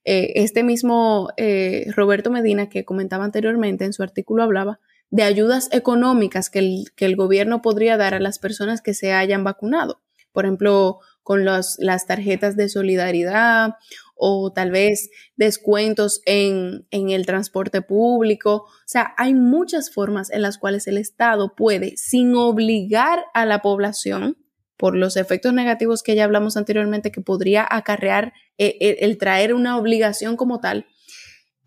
eh, 0.04 0.32
este 0.36 0.64
mismo 0.64 1.30
eh, 1.38 1.86
Roberto 1.96 2.32
Medina 2.32 2.70
que 2.70 2.86
comentaba 2.86 3.26
anteriormente 3.26 3.86
en 3.86 3.94
su 3.94 4.04
artículo 4.04 4.44
hablaba 4.44 4.80
de 5.12 5.24
ayudas 5.24 5.70
económicas 5.72 6.50
que 6.50 6.60
el, 6.60 6.86
que 6.96 7.06
el 7.06 7.16
gobierno 7.16 7.62
podría 7.62 7.98
dar 7.98 8.14
a 8.14 8.20
las 8.20 8.40
personas 8.40 8.82
que 8.82 8.94
se 8.94 9.14
hayan 9.14 9.44
vacunado. 9.44 10.02
Por 10.32 10.46
ejemplo, 10.46 11.00
con 11.24 11.46
las 11.46 12.06
tarjetas 12.08 12.56
de 12.56 12.70
solidaridad 12.70 13.76
o 14.16 14.52
tal 14.54 14.72
vez 14.72 15.10
descuentos 15.36 16.22
en, 16.26 16.88
en, 16.92 17.10
el 17.10 17.26
transporte 17.26 17.82
público. 17.82 18.66
O 18.68 18.88
sea, 18.88 19.14
hay 19.18 19.34
muchas 19.34 19.92
formas 19.92 20.32
en 20.32 20.42
las 20.42 20.58
cuales 20.58 20.88
el 20.88 20.98
Estado 20.98 21.56
puede, 21.56 21.98
sin 21.98 22.36
obligar 22.36 23.26
a 23.34 23.46
la 23.46 23.62
población, 23.62 24.38
por 24.78 24.96
los 24.96 25.16
efectos 25.16 25.54
negativos 25.54 26.02
que 26.02 26.16
ya 26.16 26.24
hablamos 26.24 26.58
anteriormente, 26.58 27.12
que 27.12 27.22
podría 27.22 27.68
acarrear 27.70 28.34
eh, 28.58 28.78
el, 28.82 29.12
el 29.12 29.18
traer 29.20 29.54
una 29.54 29.78
obligación 29.78 30.36
como 30.36 30.60
tal, 30.60 30.88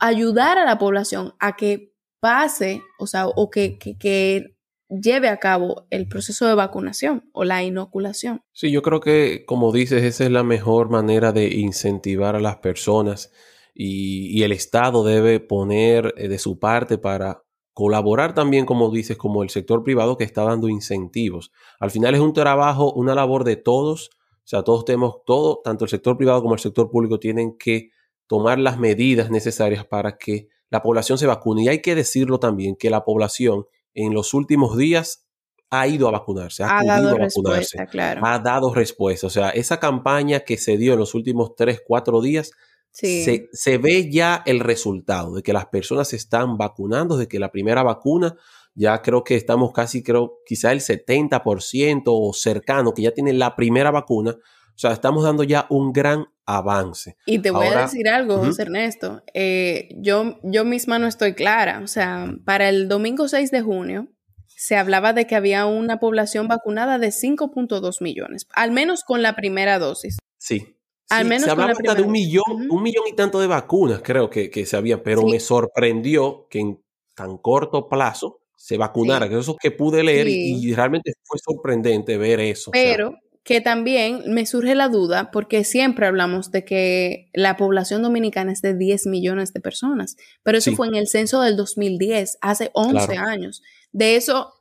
ayudar 0.01 0.59
a 0.59 0.65
la 0.65 0.79
población 0.79 1.35
a 1.39 1.55
que 1.55 1.94
pase, 2.25 2.83
o 2.99 3.07
sea, 3.07 3.27
o 3.27 3.51
que, 3.51 3.77
que, 3.79 4.57
lleve 4.89 5.29
a 5.29 5.37
cabo 5.37 5.87
el 5.91 6.09
proceso 6.09 6.47
de 6.47 6.55
vacunación 6.55 7.29
o 7.35 7.45
la 7.45 7.63
inoculación. 7.63 8.41
Sí, 8.53 8.71
yo 8.71 8.81
creo 8.81 9.01
que, 9.01 9.45
como 9.45 9.73
dices, 9.73 10.03
esa 10.05 10.25
es 10.25 10.31
la 10.31 10.43
mejor 10.43 10.89
manera 10.89 11.33
de 11.33 11.49
incentivar 11.49 12.35
a 12.35 12.41
las 12.41 12.57
personas 12.59 13.31
y, 13.75 14.43
el 14.43 14.53
Estado 14.53 15.05
debe 15.05 15.39
poner 15.39 16.15
eh, 16.17 16.29
de 16.29 16.39
su 16.39 16.59
parte 16.59 16.97
para 16.97 17.43
colaborar 17.75 18.35
también, 18.35 18.65
como 18.65 18.91
dices, 18.91 19.19
como 19.19 19.43
el 19.43 19.51
sector 19.51 19.83
privado 19.83 20.17
que 20.17 20.25
está 20.25 20.45
dando 20.45 20.71
incentivos. 20.71 21.53
Al 21.79 21.91
final 21.91 22.15
es 22.15 22.21
un 22.23 22.33
trabajo, 22.33 22.91
una 22.95 23.15
labor 23.15 23.45
de 23.45 23.57
todos, 23.57 24.09
o 24.09 24.47
sea, 24.47 24.63
todos 24.63 24.87
tenemos, 24.87 25.17
todo, 25.27 25.61
tanto 25.63 25.85
el 25.85 25.91
sector 25.91 26.17
privado 26.17 26.41
como 26.41 26.55
el 26.55 26.61
sector 26.61 26.91
público 26.91 27.19
tienen 27.19 27.59
que 27.59 27.91
tomar 28.27 28.59
las 28.59 28.79
medidas 28.79 29.31
necesarias 29.31 29.85
para 29.85 30.17
que 30.17 30.49
la 30.71 30.83
población 30.83 31.19
se 31.19 31.27
vacuna. 31.27 31.63
Y 31.63 31.69
hay 31.69 31.83
que 31.83 31.95
decirlo 31.95 32.39
también 32.39 32.77
que 32.77 32.91
la 32.91 33.05
población 33.05 33.67
en 33.95 34.15
los 34.15 34.35
últimos 34.35 34.77
días 34.77 35.25
ha 35.71 35.87
ido 35.89 36.09
a 36.09 36.13
vacunarse, 36.13 36.63
ha, 36.63 36.83
dado 36.85 37.11
a 37.11 37.19
vacunarse, 37.19 37.79
ha 37.99 38.39
dado 38.39 38.75
respuesta. 38.75 39.27
O 39.27 39.31
sea, 39.31 39.51
esa 39.51 39.81
campaña 39.81 40.41
que 40.41 40.57
se 40.57 40.77
dio 40.77 40.93
en 40.93 40.99
los 40.99 41.15
últimos 41.15 41.57
tres, 41.57 41.83
cuatro 41.85 42.21
días, 42.21 42.53
se, 42.93 43.49
se, 43.53 43.79
ve 43.79 44.09
ya 44.09 44.45
el 44.47 44.61
resultado 44.61 45.35
de 45.35 45.43
que 45.43 45.53
las 45.53 45.67
personas 45.67 46.09
se 46.09 46.17
están 46.17 46.57
vacunando, 46.57 47.17
de 47.17 47.27
que 47.27 47.41
la 47.41 47.51
primera 47.51 47.83
vacuna, 47.83 48.37
ya 48.77 49.03
creo 49.03 49.25
que 49.25 49.35
estamos 49.35 49.73
casi, 49.73 50.05
creo, 50.05 50.39
quizá 50.47 50.71
el 50.71 50.81
70% 50.81 52.03
o 52.07 52.33
cercano, 52.33 52.95
que 52.95 53.03
ya 53.03 53.11
tienen 53.11 53.41
la 53.41 53.57
primera 53.57 53.91
vacuna. 53.91 54.37
O 54.75 54.79
sea, 54.79 54.93
estamos 54.93 55.25
dando 55.25 55.45
ya 55.45 55.67
un 55.71 55.93
gran 55.93 56.27
avance. 56.47 57.17
Y 57.27 57.39
te 57.39 57.51
voy 57.51 57.67
a 57.67 57.83
decir 57.83 58.09
algo, 58.09 58.39
José 58.39 58.63
Ernesto. 58.63 59.23
Eh, 59.33 59.89
yo, 59.97 60.39
yo 60.43 60.65
misma 60.65 60.99
no 60.99 61.07
estoy 61.07 61.35
clara. 61.35 61.81
O 61.83 61.87
sea, 61.87 62.35
para 62.45 62.69
el 62.69 62.89
domingo 62.89 63.29
6 63.29 63.51
de 63.51 63.63
junio 63.63 64.09
se 64.47 64.77
hablaba 64.77 65.13
de 65.13 65.27
que 65.27 65.37
había 65.37 65.67
una 65.67 65.99
población 65.99 66.49
vacunada 66.49 66.99
de 66.99 67.09
5.2 67.09 68.03
millones, 68.03 68.47
al 68.55 68.71
menos 68.71 69.05
con 69.05 69.23
la 69.23 69.37
primera 69.37 69.79
dosis. 69.79 70.19
Sí. 70.39 70.79
Al 71.11 71.27
menos 71.27 71.45
se 71.45 71.51
hablaba 71.51 71.75
de 71.95 72.03
un 72.03 72.13
millón, 72.13 72.71
un 72.71 72.83
millón 72.83 73.05
y 73.07 73.15
tanto 73.15 73.39
de 73.39 73.47
vacunas, 73.47 74.01
creo 74.03 74.31
que, 74.31 74.51
que 74.51 74.65
se 74.65 74.77
habían, 74.77 75.03
pero 75.03 75.23
me 75.23 75.39
sorprendió 75.39 76.47
que 76.49 76.61
en 76.61 76.83
tan 77.15 77.37
corto 77.39 77.89
plazo 77.89 78.41
se 78.57 78.79
vacunara, 78.79 79.29
que 79.29 79.39
eso 79.39 79.57
que 79.61 79.71
pude 79.71 80.03
leer 80.03 80.27
y, 80.29 80.75
realmente 80.75 81.13
fue 81.23 81.39
sorprendente 81.39 82.17
ver 82.17 82.41
eso. 82.41 82.71
Pero, 82.71 83.15
que 83.45 83.61
también 83.61 84.23
me 84.27 84.47
surge 84.47 84.75
la 84.75 84.89
duda 84.89 85.31
porque 85.31 85.65
siempre 85.65 86.07
hablamos 86.07 86.51
de 86.51 86.65
que 86.65 87.31
la 87.35 87.59
población 87.59 88.03
dominicana 88.03 88.51
es 88.51 88.63
de 88.63 88.75
10 88.75 89.07
millones 89.07 89.53
de 89.53 89.61
personas, 89.61 90.17
pero 90.43 90.57
eso 90.57 90.73
fue 90.73 90.89
en 90.89 90.95
el 90.95 91.07
censo 91.07 91.43
del 91.43 91.55
2010, 91.57 92.39
hace 92.41 92.71
11 92.73 93.19
años. 93.19 93.63
De 93.93 94.17
eso, 94.17 94.55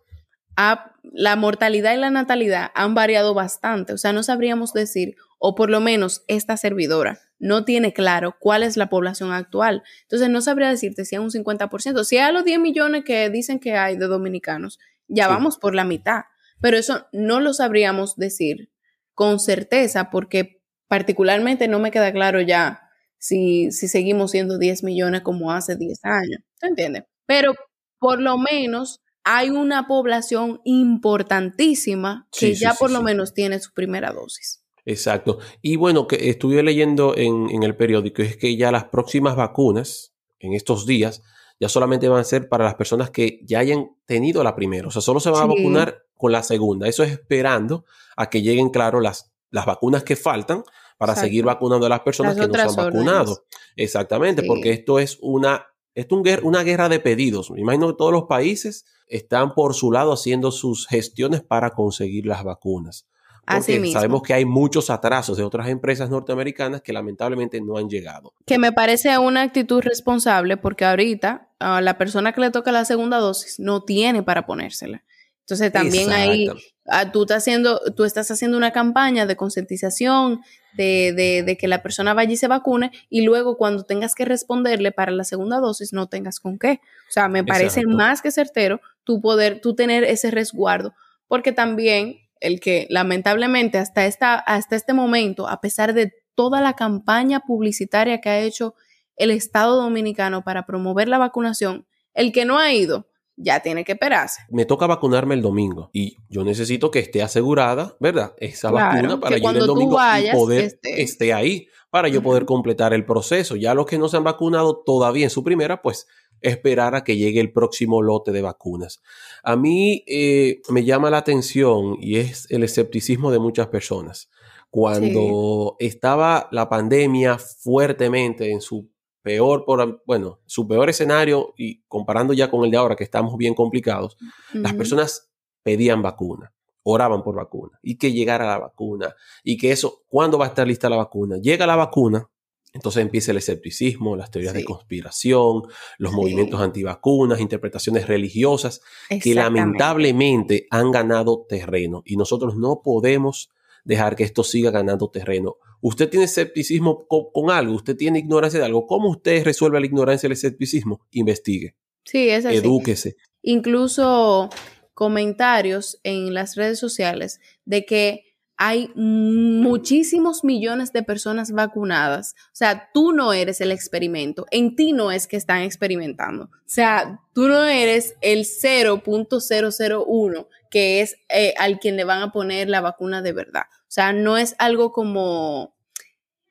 la 1.02 1.36
mortalidad 1.38 1.94
y 1.94 1.98
la 1.98 2.10
natalidad 2.10 2.72
han 2.76 2.94
variado 2.94 3.34
bastante. 3.34 3.94
O 3.94 3.98
sea, 3.98 4.12
no 4.12 4.22
sabríamos 4.22 4.74
decir, 4.74 5.16
o 5.40 5.56
por 5.56 5.70
lo 5.70 5.80
menos 5.80 6.24
esta 6.28 6.58
servidora 6.58 7.20
no 7.40 7.64
tiene 7.64 7.94
claro 7.94 8.36
cuál 8.38 8.64
es 8.64 8.76
la 8.76 8.90
población 8.90 9.32
actual. 9.32 9.84
Entonces, 10.04 10.30
no 10.30 10.42
sabría 10.42 10.70
decirte 10.70 11.06
si 11.06 11.16
es 11.16 11.22
un 11.22 11.32
50%. 11.32 12.04
Si 12.04 12.18
hay 12.18 12.34
los 12.34 12.44
10 12.44 12.60
millones 12.60 13.04
que 13.06 13.30
dicen 13.30 13.60
que 13.60 13.76
hay 13.76 13.98
de 13.98 14.08
dominicanos, 14.08 14.80
ya 15.08 15.28
vamos 15.28 15.58
por 15.58 15.74
la 15.74 15.84
mitad. 15.84 16.24
Pero 16.62 16.78
eso 16.78 17.08
no 17.12 17.42
lo 17.42 17.54
sabríamos 17.54 18.16
decir 18.16 18.73
con 19.14 19.40
certeza 19.40 20.10
porque 20.10 20.62
particularmente 20.88 21.68
no 21.68 21.80
me 21.80 21.92
queda 21.92 22.12
claro 22.12 22.42
ya 22.42 22.82
si, 23.18 23.72
si 23.72 23.88
seguimos 23.88 24.32
siendo 24.32 24.58
10 24.58 24.84
millones 24.84 25.22
como 25.22 25.52
hace 25.52 25.76
10 25.76 26.00
años. 26.04 26.42
¿Se 26.56 26.68
entiende? 26.68 27.06
Pero 27.26 27.54
por 28.00 28.22
lo 28.22 28.38
menos 28.38 29.02
hay 29.24 29.50
una 29.50 29.88
población 29.88 30.60
importantísima 30.66 32.28
que 32.38 32.54
ya 32.54 32.74
por 32.74 32.92
lo 32.92 33.02
menos 33.02 33.34
tiene 33.34 33.60
su 33.60 33.72
primera 33.74 34.12
dosis. 34.12 34.64
Exacto. 34.86 35.40
Y 35.62 35.78
bueno, 35.78 36.08
que 36.08 36.30
estuve 36.30 36.62
leyendo 36.62 37.16
en, 37.16 37.64
el 37.64 37.76
periódico 37.76 38.22
es 38.22 38.36
que 38.36 38.58
ya 38.58 38.72
las 38.72 38.86
próximas 38.86 39.36
vacunas 39.36 40.14
en 40.40 40.54
estos 40.54 40.86
días 40.86 41.22
ya 41.60 41.70
solamente 41.70 42.10
van 42.10 42.20
a 42.20 42.26
ser 42.26 42.50
para 42.50 42.66
las 42.66 42.76
personas 42.76 43.10
que 43.10 43.40
ya 43.46 43.60
hayan 43.60 43.88
tenido 44.06 44.44
la 44.44 44.56
primera. 44.56 44.88
O 44.88 44.92
sea, 44.92 45.02
solo 45.02 45.22
se 45.22 45.30
van 45.30 45.44
a 45.44 45.46
vacunar 45.46 46.04
con 46.24 46.32
la 46.32 46.42
segunda. 46.42 46.88
Eso 46.88 47.04
es 47.04 47.12
esperando 47.12 47.84
a 48.16 48.30
que 48.30 48.42
lleguen, 48.42 48.70
claro, 48.70 49.02
las, 49.02 49.34
las 49.50 49.66
vacunas 49.66 50.06
que 50.06 50.16
faltan 50.16 50.64
para 50.98 51.18
seguir 51.18 51.44
vacunando 51.44 51.86
a 51.86 51.90
las 51.90 52.00
personas 52.00 52.34
que 52.34 52.48
no 52.48 52.54
se 52.54 52.62
han 52.62 52.76
vacunado. 52.76 53.44
Exactamente, 53.76 54.42
porque 54.44 54.72
esto 54.72 55.00
es 55.00 55.18
una 55.22 55.68
es 55.96 56.08
una 56.44 56.64
guerra 56.64 56.88
de 56.88 57.02
pedidos. 57.02 57.52
Me 57.52 57.60
imagino 57.60 57.90
que 57.90 57.98
todos 57.98 58.14
los 58.14 58.24
países 58.24 58.86
están 59.08 59.54
por 59.54 59.74
su 59.74 59.92
lado 59.92 60.14
haciendo 60.14 60.52
sus 60.52 60.88
gestiones 60.88 61.42
para 61.42 61.72
conseguir 61.72 62.26
las 62.26 62.46
vacunas. 62.46 63.06
Porque 63.46 63.92
sabemos 63.92 64.22
que 64.22 64.34
hay 64.34 64.46
muchos 64.46 64.90
atrasos 64.90 65.36
de 65.36 65.44
otras 65.44 65.68
empresas 65.68 66.10
norteamericanas 66.10 66.82
que 66.82 66.94
lamentablemente 66.94 67.60
no 67.60 67.76
han 67.76 67.90
llegado. 67.90 68.34
Que 68.46 68.58
me 68.58 68.72
parece 68.72 69.18
una 69.18 69.42
actitud 69.42 69.82
responsable 69.82 70.56
porque 70.56 70.86
ahorita 70.86 71.50
a 71.60 71.82
la 71.82 71.98
persona 71.98 72.32
que 72.32 72.40
le 72.40 72.50
toca 72.50 72.72
la 72.72 72.86
segunda 72.86 73.18
dosis 73.18 73.60
no 73.60 73.84
tiene 73.84 74.24
para 74.24 74.46
ponérsela. 74.46 75.04
Entonces 75.44 75.74
también 75.74 76.12
ahí 76.12 76.48
ah, 76.88 77.12
tú, 77.12 77.24
estás 77.24 77.40
haciendo, 77.44 77.82
tú 77.96 78.06
estás 78.06 78.32
haciendo 78.32 78.58
una 78.58 78.72
campaña 78.72 79.26
de 79.26 79.36
concientización, 79.36 80.42
de, 80.76 81.44
de, 81.46 81.58
que 81.58 81.68
la 81.68 81.84
persona 81.84 82.14
vaya 82.14 82.32
y 82.32 82.38
se 82.38 82.48
vacune 82.48 82.92
y 83.10 83.22
luego 83.22 83.58
cuando 83.58 83.84
tengas 83.84 84.16
que 84.16 84.26
responderle 84.26 84.92
para 84.92 85.12
la 85.12 85.24
segunda 85.24 85.60
dosis 85.60 85.94
no 85.94 86.08
tengas 86.08 86.40
con 86.40 86.58
qué. 86.58 86.80
O 87.10 87.12
sea, 87.12 87.28
me 87.28 87.44
parece 87.44 87.86
más 87.86 88.22
que 88.22 88.32
certero 88.32 88.82
tú 89.04 89.22
poder, 89.22 89.60
tú 89.62 89.76
tener 89.76 90.04
ese 90.04 90.32
resguardo, 90.32 90.94
porque 91.28 91.52
también 91.52 92.20
el 92.40 92.60
que 92.60 92.88
lamentablemente 92.90 93.78
hasta, 93.78 94.06
esta, 94.06 94.36
hasta 94.36 94.76
este 94.76 94.94
momento, 94.94 95.48
a 95.48 95.62
pesar 95.62 95.94
de 95.94 96.14
toda 96.36 96.62
la 96.62 96.74
campaña 96.74 97.42
publicitaria 97.42 98.20
que 98.20 98.30
ha 98.30 98.40
hecho 98.40 98.76
el 99.16 99.30
Estado 99.30 99.76
Dominicano 99.76 100.44
para 100.44 100.66
promover 100.66 101.08
la 101.08 101.20
vacunación, 101.20 101.86
el 102.14 102.32
que 102.32 102.46
no 102.46 102.58
ha 102.58 102.74
ido 102.74 103.08
ya 103.36 103.60
tiene 103.62 103.84
que 103.84 103.94
esperarse. 103.94 104.42
Me 104.50 104.66
toca 104.66 104.88
vacunarme 104.88 105.36
el 105.36 105.42
domingo 105.42 105.90
y 105.94 106.18
yo 106.30 106.44
necesito 106.44 106.92
que 106.92 107.00
esté 107.00 107.24
asegurada, 107.24 107.96
¿verdad? 108.00 108.34
Esa 108.38 108.72
vacuna 108.72 109.20
para 109.20 109.38
yo 109.38 109.50
el 109.50 109.66
domingo 109.66 109.98
y 110.20 110.32
poder 110.32 110.78
esté. 110.84 111.34
ahí 111.34 111.68
para 111.90 112.08
yo 112.08 112.22
poder 112.22 112.46
completar 112.46 112.94
el 112.94 113.06
proceso. 113.06 113.56
Ya 113.56 113.74
los 113.74 113.86
que 113.86 113.98
no 113.98 114.10
se 114.10 114.18
han 114.18 114.24
vacunado 114.24 114.84
todavía 114.86 115.26
en 115.26 115.30
su 115.30 115.44
primera, 115.44 115.82
pues 115.82 116.08
esperar 116.42 116.96
a 116.96 117.04
que 117.04 117.18
llegue 117.18 117.40
el 117.40 117.52
próximo 117.52 118.02
lote 118.02 118.32
de 118.32 118.42
vacunas. 118.42 119.02
A 119.44 119.56
mí 119.56 120.04
eh, 120.08 120.62
me 120.70 120.84
llama 120.84 121.10
la 121.10 121.18
atención 121.18 121.98
y 122.00 122.18
es 122.18 122.48
el 122.50 122.64
escepticismo 122.64 123.32
de 123.32 123.40
muchas 123.40 123.68
personas. 123.68 124.30
Cuando 124.70 125.76
estaba 125.78 126.50
la 126.52 126.68
pandemia 126.68 127.38
fuertemente 127.38 128.52
en 128.52 128.60
su 128.60 128.90
peor, 129.24 129.66
por, 129.66 130.04
bueno, 130.06 130.40
su 130.46 130.68
peor 130.68 130.90
escenario 130.90 131.54
y 131.58 131.82
comparando 131.88 132.34
ya 132.34 132.52
con 132.52 132.64
el 132.66 132.72
de 132.72 132.78
ahora, 132.78 132.96
que 132.96 133.04
estamos 133.04 133.36
bien 133.38 133.56
complicados, 133.56 134.18
las 134.52 134.74
personas 134.74 135.32
pedían 135.64 136.02
vacuna, 136.02 136.54
oraban 136.84 137.24
por 137.24 137.36
vacuna 137.36 137.80
y 137.82 137.98
que 137.98 138.12
llegara 138.12 138.46
la 138.46 138.60
vacuna 138.60 139.16
y 139.44 139.58
que 139.58 139.72
eso, 139.72 140.04
¿cuándo 140.08 140.38
va 140.38 140.46
a 140.46 140.50
estar 140.50 140.68
lista 140.68 140.90
la 140.90 140.98
vacuna? 140.98 141.38
Llega 141.38 141.66
la 141.66 141.78
vacuna, 141.78 142.30
entonces 142.74 143.02
empieza 143.02 143.32
el 143.32 143.38
escepticismo, 143.38 144.18
las 144.18 144.30
teorías 144.30 144.54
de 144.54 144.66
conspiración, 144.66 145.64
los 145.98 146.12
movimientos 146.12 146.60
antivacunas, 146.60 147.40
interpretaciones 147.40 148.08
religiosas 148.08 148.82
que 149.22 149.34
lamentablemente 149.34 150.68
han 150.70 150.92
ganado 150.92 151.46
terreno 151.48 152.02
y 152.06 152.18
nosotros 152.18 152.58
no 152.58 152.82
podemos 152.84 153.53
dejar 153.84 154.16
que 154.16 154.24
esto 154.24 154.44
siga 154.44 154.72
ganando 154.72 155.10
terreno 155.10 155.58
usted 155.84 156.10
tiene 156.10 156.26
escepticismo 156.26 157.06
con, 157.08 157.52
algo, 157.52 157.76
usted 157.76 157.96
tiene 157.96 158.18
ignorancia 158.20 158.60
de 158.60 158.66
algo, 158.66 158.88
¿cómo 158.88 159.10
usted 159.10 159.44
resuelve 159.44 159.82
la 159.82 159.86
ignorancia 159.86 160.26
y 160.26 160.30
el 160.30 160.34
escepticismo? 160.34 161.02
Investigue. 161.12 161.76
Sí, 162.06 162.30
es 162.30 162.46
así. 162.46 162.56
Edúquese. 162.56 163.18
Incluso 163.42 164.50
comentarios 164.94 166.00
en 166.04 166.34
las 166.34 166.56
redes 166.56 166.80
sociales 166.80 167.42
de 167.66 167.86
que 167.86 168.24
hay 168.56 168.92
muchísimos 168.96 170.46
millones 170.46 170.94
de 170.94 171.04
personas 171.04 171.52
vacunadas. 171.52 172.34
O 172.48 172.56
sea, 172.56 172.90
tú 172.94 173.12
no 173.12 173.34
eres 173.34 173.60
el 173.60 173.72
experimento. 173.72 174.46
En 174.52 174.78
ti 174.78 174.94
no 174.94 175.12
es 175.12 175.28
que 175.28 175.36
están 175.36 175.64
experimentando. 175.64 176.46
O 176.46 176.50
sea, 176.66 177.20
tú 177.34 177.50
no 177.50 177.66
eres 177.66 178.16
el 178.22 178.46
0.001 178.46 180.48
que 180.74 181.02
es 181.02 181.18
eh, 181.30 181.54
al 181.60 181.78
quien 181.78 181.98
le 181.98 182.04
van 182.04 182.24
a 182.24 182.32
poner 182.32 182.68
la 182.68 182.82
vacuna 182.82 183.22
de 183.22 183.32
verdad. 183.32 183.66
O 183.82 183.92
sea, 183.92 184.12
no 184.12 184.40
es 184.40 184.56
algo 184.58 184.92
como 184.92 185.76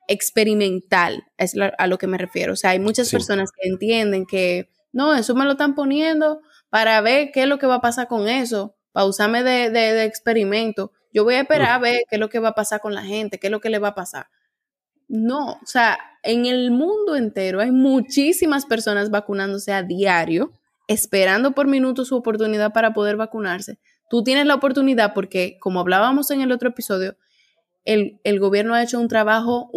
experimental, 0.07 1.25
es 1.37 1.55
a 1.77 1.87
lo 1.87 1.97
que 1.97 2.07
me 2.07 2.17
refiero. 2.17 2.53
O 2.53 2.55
sea, 2.55 2.69
hay 2.69 2.79
muchas 2.79 3.11
personas 3.11 3.51
que 3.51 3.67
entienden 3.67 4.25
que 4.25 4.69
no, 4.93 5.13
eso 5.13 5.35
me 5.35 5.43
lo 5.43 5.51
están 5.51 5.75
poniendo 5.75 6.39
para 6.69 7.01
ver 7.01 7.31
qué 7.33 7.43
es 7.43 7.49
lo 7.49 7.59
que 7.59 7.67
va 7.67 7.75
a 7.75 7.81
pasar 7.81 8.07
con 8.07 8.29
eso, 8.29 8.77
para 8.93 9.07
usarme 9.07 9.43
de, 9.43 10.05
experimento. 10.05 10.93
Yo 11.11 11.25
voy 11.25 11.33
a 11.33 11.41
esperar 11.41 11.71
a 11.71 11.79
ver 11.79 12.03
qué 12.09 12.15
es 12.15 12.19
lo 12.21 12.29
que 12.29 12.39
va 12.39 12.49
a 12.49 12.55
pasar 12.55 12.79
con 12.79 12.95
la 12.95 13.03
gente, 13.03 13.39
qué 13.39 13.47
es 13.47 13.51
lo 13.51 13.59
que 13.59 13.69
le 13.69 13.79
va 13.79 13.89
a 13.89 13.95
pasar. 13.95 14.27
No, 15.09 15.59
o 15.61 15.65
sea, 15.65 15.99
en 16.23 16.45
el 16.45 16.71
mundo 16.71 17.17
entero 17.17 17.59
hay 17.59 17.71
muchísimas 17.71 18.65
personas 18.65 19.09
vacunándose 19.09 19.73
a 19.73 19.83
diario, 19.83 20.53
esperando 20.87 21.51
por 21.51 21.67
minutos 21.67 22.07
su 22.07 22.15
oportunidad 22.15 22.71
para 22.71 22.93
poder 22.93 23.17
vacunarse. 23.17 23.79
Tú 24.13 24.23
tienes 24.23 24.45
la 24.45 24.53
oportunidad 24.53 25.15
porque, 25.15 25.57
como 25.59 25.79
hablábamos 25.79 26.29
en 26.29 26.41
el 26.41 26.51
otro 26.51 26.69
episodio, 26.69 27.17
el, 27.83 28.19
gobierno 28.39 28.75
ha 28.75 28.83
hecho 28.83 28.99
un 28.99 29.07
trabajo 29.07 29.71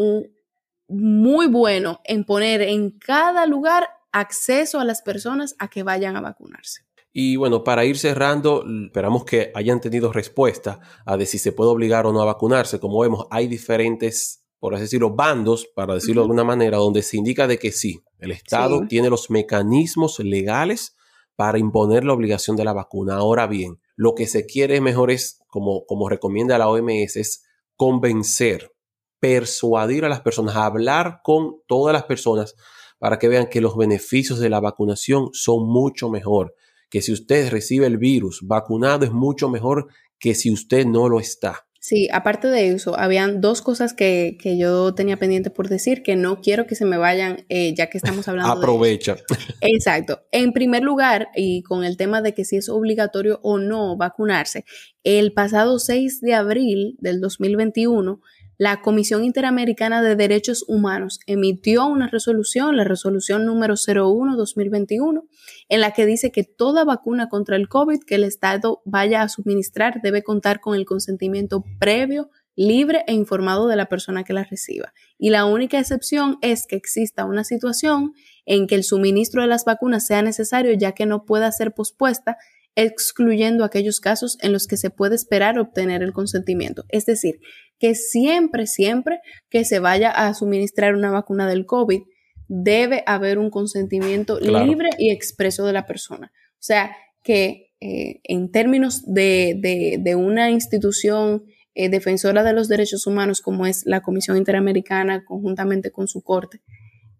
muy 0.88 1.46
bueno 1.46 2.02
en 2.04 2.24
poner 2.24 2.60
en 2.60 2.90
cada 2.90 3.46
lugar 3.46 3.88
acceso 4.12 4.78
a 4.78 4.84
las 4.84 5.00
personas 5.00 5.56
a 5.58 5.68
que 5.68 5.84
vayan 5.84 6.16
a 6.16 6.20
vacunarse. 6.20 6.82
Y 7.14 7.36
bueno, 7.36 7.64
para 7.64 7.86
ir 7.86 7.96
cerrando, 7.96 8.62
esperamos 8.84 9.24
que 9.24 9.52
hayan 9.54 9.80
tenido 9.80 10.12
respuesta 10.12 10.80
a 11.06 11.16
de 11.16 11.24
si 11.24 11.38
se 11.38 11.52
puede 11.52 11.70
obligar 11.70 12.04
o 12.04 12.12
no 12.12 12.20
a 12.20 12.26
vacunarse. 12.26 12.78
Como 12.78 13.00
vemos, 13.00 13.26
hay 13.30 13.46
diferentes, 13.46 14.44
por 14.58 14.74
así 14.74 14.82
decirlo, 14.82 15.14
bandos, 15.14 15.66
para 15.74 15.94
decirlo 15.94 16.20
de 16.20 16.24
alguna 16.24 16.44
manera, 16.44 16.76
donde 16.76 17.00
se 17.00 17.16
indica 17.16 17.46
de 17.46 17.58
que 17.58 17.72
sí, 17.72 18.02
el 18.18 18.32
Estado 18.32 18.86
tiene 18.86 19.08
los 19.08 19.30
mecanismos 19.30 20.18
legales 20.18 20.94
para 21.36 21.58
imponer 21.58 22.04
la 22.04 22.12
obligación 22.12 22.54
de 22.54 22.64
la 22.64 22.74
vacuna. 22.74 23.14
Ahora 23.14 23.46
bien, 23.46 23.78
lo 23.96 24.14
que 24.14 24.26
se 24.26 24.46
quiere 24.46 24.80
mejor 24.80 25.10
es, 25.10 25.40
como, 25.48 25.84
como 25.86 26.08
recomienda 26.08 26.58
la 26.58 26.68
OMS, 26.68 27.16
es 27.16 27.44
convencer, 27.76 28.72
persuadir 29.18 30.04
a 30.04 30.08
las 30.08 30.20
personas, 30.20 30.56
hablar 30.56 31.20
con 31.24 31.56
todas 31.66 31.92
las 31.92 32.04
personas 32.04 32.54
para 32.98 33.18
que 33.18 33.28
vean 33.28 33.48
que 33.48 33.60
los 33.60 33.76
beneficios 33.76 34.38
de 34.38 34.50
la 34.50 34.60
vacunación 34.60 35.30
son 35.32 35.66
mucho 35.66 36.08
mejor, 36.08 36.54
que 36.90 37.02
si 37.02 37.12
usted 37.12 37.50
recibe 37.50 37.86
el 37.86 37.98
virus 37.98 38.40
vacunado 38.42 39.04
es 39.04 39.12
mucho 39.12 39.48
mejor 39.48 39.88
que 40.18 40.34
si 40.34 40.50
usted 40.50 40.86
no 40.86 41.08
lo 41.08 41.20
está. 41.20 41.65
Sí, 41.86 42.08
aparte 42.10 42.48
de 42.48 42.70
eso, 42.70 42.98
habían 42.98 43.40
dos 43.40 43.62
cosas 43.62 43.94
que, 43.94 44.36
yo 44.58 44.92
tenía 44.96 45.18
pendiente 45.18 45.50
por 45.50 45.68
decir 45.68 46.02
que 46.02 46.16
no 46.16 46.40
quiero 46.40 46.66
que 46.66 46.74
se 46.74 46.84
me 46.84 46.96
vayan, 46.96 47.46
eh, 47.48 47.74
ya 47.76 47.86
que 47.86 47.96
estamos 47.96 48.26
hablando. 48.28 48.54
Aprovecha. 48.54 49.18
Exacto. 49.60 50.20
En 50.32 50.52
primer 50.52 50.82
lugar, 50.82 51.28
y 51.36 51.62
con 51.62 51.84
el 51.84 51.96
tema 51.96 52.22
de 52.22 52.34
que 52.34 52.44
si 52.44 52.56
es 52.56 52.68
obligatorio 52.68 53.38
o 53.44 53.58
no 53.58 53.96
vacunarse, 53.96 54.64
el 55.04 55.32
pasado 55.32 55.78
6 55.78 56.22
de 56.22 56.34
abril 56.34 56.96
del 56.98 57.20
2021, 57.20 58.20
la 58.58 58.80
Comisión 58.80 59.24
Interamericana 59.24 60.02
de 60.02 60.16
Derechos 60.16 60.64
Humanos 60.66 61.20
emitió 61.26 61.86
una 61.86 62.08
resolución, 62.08 62.76
la 62.76 62.84
resolución 62.84 63.44
número 63.44 63.74
01-2021, 63.74 65.24
en 65.68 65.80
la 65.80 65.92
que 65.92 66.06
dice 66.06 66.30
que 66.30 66.44
toda 66.44 66.84
vacuna 66.84 67.28
contra 67.28 67.56
el 67.56 67.68
COVID 67.68 68.00
que 68.06 68.14
el 68.14 68.24
Estado 68.24 68.80
vaya 68.84 69.22
a 69.22 69.28
suministrar 69.28 70.00
debe 70.02 70.22
contar 70.22 70.60
con 70.60 70.74
el 70.74 70.86
consentimiento 70.86 71.64
previo, 71.78 72.30
libre 72.54 73.04
e 73.06 73.12
informado 73.12 73.68
de 73.68 73.76
la 73.76 73.86
persona 73.86 74.24
que 74.24 74.32
la 74.32 74.44
reciba. 74.44 74.94
Y 75.18 75.28
la 75.28 75.44
única 75.44 75.78
excepción 75.78 76.38
es 76.40 76.66
que 76.66 76.76
exista 76.76 77.26
una 77.26 77.44
situación 77.44 78.14
en 78.46 78.66
que 78.66 78.74
el 78.74 78.84
suministro 78.84 79.42
de 79.42 79.48
las 79.48 79.66
vacunas 79.66 80.06
sea 80.06 80.22
necesario 80.22 80.72
ya 80.72 80.92
que 80.92 81.04
no 81.04 81.26
pueda 81.26 81.52
ser 81.52 81.74
pospuesta 81.74 82.38
excluyendo 82.76 83.64
aquellos 83.64 84.00
casos 84.00 84.38
en 84.42 84.52
los 84.52 84.66
que 84.66 84.76
se 84.76 84.90
puede 84.90 85.16
esperar 85.16 85.58
obtener 85.58 86.02
el 86.02 86.12
consentimiento. 86.12 86.84
Es 86.88 87.06
decir, 87.06 87.40
que 87.78 87.94
siempre, 87.94 88.66
siempre 88.66 89.20
que 89.50 89.64
se 89.64 89.78
vaya 89.78 90.10
a 90.10 90.32
suministrar 90.34 90.94
una 90.94 91.10
vacuna 91.10 91.48
del 91.48 91.66
COVID, 91.66 92.02
debe 92.48 93.02
haber 93.06 93.38
un 93.38 93.50
consentimiento 93.50 94.38
libre 94.38 94.90
y 94.98 95.10
expreso 95.10 95.66
de 95.66 95.72
la 95.72 95.86
persona. 95.86 96.32
O 96.52 96.62
sea, 96.62 96.96
que 97.22 97.72
eh, 97.80 98.20
en 98.24 98.50
términos 98.50 99.02
de, 99.04 100.14
una 100.16 100.50
institución 100.50 101.44
eh, 101.74 101.88
defensora 101.90 102.42
de 102.42 102.54
los 102.54 102.68
derechos 102.68 103.06
humanos 103.06 103.42
como 103.42 103.66
es 103.66 103.84
la 103.84 104.00
Comisión 104.00 104.36
Interamericana 104.36 105.24
conjuntamente 105.24 105.90
con 105.90 106.08
su 106.08 106.22
corte, 106.22 106.62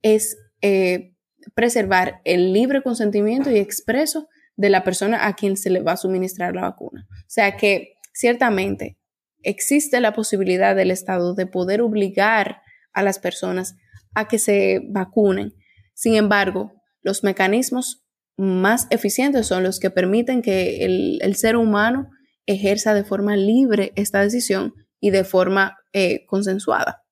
es 0.03 0.39
eh, 0.63 1.13
preservar 1.55 2.21
el 2.25 2.53
libre 2.53 2.83
consentimiento 2.83 3.51
y 3.51 3.59
expreso 3.59 4.29
de 4.57 4.71
la 4.71 4.85
persona 4.85 5.27
a 5.27 5.35
quien 5.35 5.57
se 5.57 5.71
le 5.71 5.83
va 5.83 5.93
a 5.93 5.97
suministrar 5.99 6.55
la 6.55 6.63
vacuna. 6.63 7.07
O 7.11 7.29
sea 7.29 7.57
que 7.57 7.97
ciertamente 8.15 8.97
existe 9.43 10.01
la 10.01 10.13
posibilidad 10.13 10.75
del 10.75 10.91
Estado 10.91 11.35
de 11.35 11.47
poder 11.47 11.81
obligar 11.81 12.63
a 12.93 13.03
las 13.03 13.19
personas 13.19 13.77
a 14.15 14.29
que 14.29 14.39
se 14.39 14.81
vacunen. 14.89 15.55
Sin 15.95 16.15
embargo, 16.17 16.73
los 17.03 17.23
mecanismos 17.23 18.05
más 18.37 18.87
eficientes 18.91 19.47
son 19.47 19.63
los 19.63 19.81
que 19.81 19.91
permiten 19.91 20.43
que 20.43 20.85
el, 20.85 21.37
ser 21.37 21.57
humano 21.57 22.11
ejerza 22.47 22.95
de 22.95 23.05
forma 23.05 23.37
libre 23.37 23.93
esta 23.97 24.21
decisión 24.21 24.75
y 25.01 25.11
de 25.11 25.25
forma 25.25 25.77
eh, 25.93 26.27
consensuada. 26.27 27.05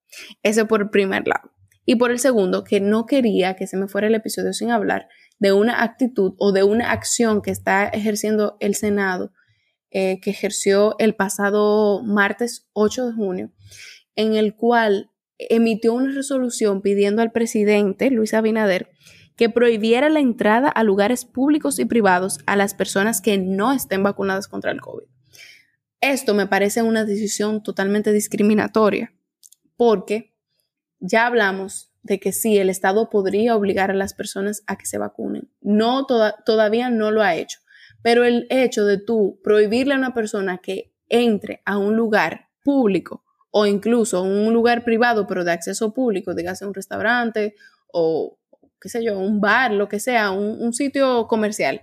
Ese 0.43 0.65
por 0.65 0.81
el 0.81 0.89
primer 0.89 1.27
lado. 1.27 1.51
Y 1.85 1.95
por 1.95 2.11
el 2.11 2.19
segundo, 2.19 2.63
que 2.63 2.79
no 2.79 3.05
quería 3.05 3.55
que 3.55 3.67
se 3.67 3.77
me 3.77 3.87
fuera 3.87 4.07
el 4.07 4.15
episodio 4.15 4.53
sin 4.53 4.71
hablar 4.71 5.07
de 5.39 5.53
una 5.53 5.83
actitud 5.83 6.33
o 6.39 6.51
de 6.51 6.63
una 6.63 6.91
acción 6.91 7.41
que 7.41 7.51
está 7.51 7.87
ejerciendo 7.87 8.57
el 8.59 8.75
Senado, 8.75 9.31
eh, 9.97 10.19
que 10.19 10.29
ejerció 10.29 10.97
el 10.99 11.15
pasado 11.15 12.03
martes 12.03 12.67
8 12.73 13.05
de 13.07 13.13
junio, 13.13 13.51
en 14.17 14.35
el 14.35 14.53
cual 14.53 15.09
emitió 15.37 15.93
una 15.93 16.13
resolución 16.13 16.81
pidiendo 16.81 17.21
al 17.21 17.31
presidente 17.31 18.11
Luis 18.11 18.33
Abinader 18.33 18.91
que 19.37 19.49
prohibiera 19.49 20.09
la 20.09 20.19
entrada 20.19 20.67
a 20.67 20.83
lugares 20.83 21.23
públicos 21.23 21.79
y 21.79 21.85
privados 21.85 22.39
a 22.45 22.57
las 22.57 22.73
personas 22.73 23.21
que 23.21 23.37
no 23.37 23.71
estén 23.71 24.03
vacunadas 24.03 24.49
contra 24.49 24.73
el 24.73 24.81
COVID. 24.81 25.05
Esto 26.01 26.33
me 26.33 26.47
parece 26.47 26.81
una 26.81 27.05
decisión 27.05 27.63
totalmente 27.63 28.11
discriminatoria 28.11 29.13
porque 29.77 30.35
ya 30.99 31.25
hablamos 31.25 31.93
de 32.03 32.19
que 32.19 32.33
sí, 32.33 32.57
el 32.57 32.69
Estado 32.69 33.09
podría 33.09 33.55
obligar 33.55 33.91
a 33.91 33.95
las 33.95 34.13
personas 34.13 34.61
a 34.67 34.75
que 34.75 34.87
se 34.87 34.97
vacunen. 34.97 35.49
No, 35.61 36.05
todavía 36.05 36.89
no 36.89 37.11
lo 37.11 37.21
ha 37.21 37.35
hecho. 37.35 37.59
Pero 38.05 38.23
el 38.23 38.45
hecho 38.51 38.85
de 38.85 38.99
tú 38.99 39.39
prohibirle 39.43 39.95
a 39.95 39.97
una 39.97 40.13
persona 40.13 40.59
que 40.59 40.93
entre 41.09 41.63
a 41.65 41.79
un 41.79 41.95
lugar 41.95 42.49
público 42.63 43.23
o 43.49 43.65
incluso 43.65 44.21
un 44.21 44.53
lugar 44.53 44.83
privado, 44.83 45.25
pero 45.25 45.43
de 45.43 45.53
acceso 45.53 45.91
público, 45.91 46.35
dígase 46.35 46.67
un 46.67 46.75
restaurante 46.75 47.55
o, 47.91 48.37
qué 48.79 48.89
sé 48.89 49.03
yo, 49.03 49.17
un 49.17 49.41
bar, 49.41 49.71
lo 49.71 49.89
que 49.89 49.99
sea, 49.99 50.29
un 50.29 50.71
sitio 50.73 51.25
comercial, 51.27 51.81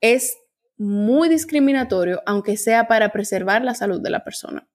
es 0.00 0.38
muy 0.76 1.28
discriminatorio, 1.28 2.22
aunque 2.24 2.56
sea 2.56 2.86
para 2.86 3.10
preservar 3.10 3.64
la 3.64 3.74
salud 3.74 4.00
de 4.00 4.10
la 4.10 4.22
persona 4.22 4.68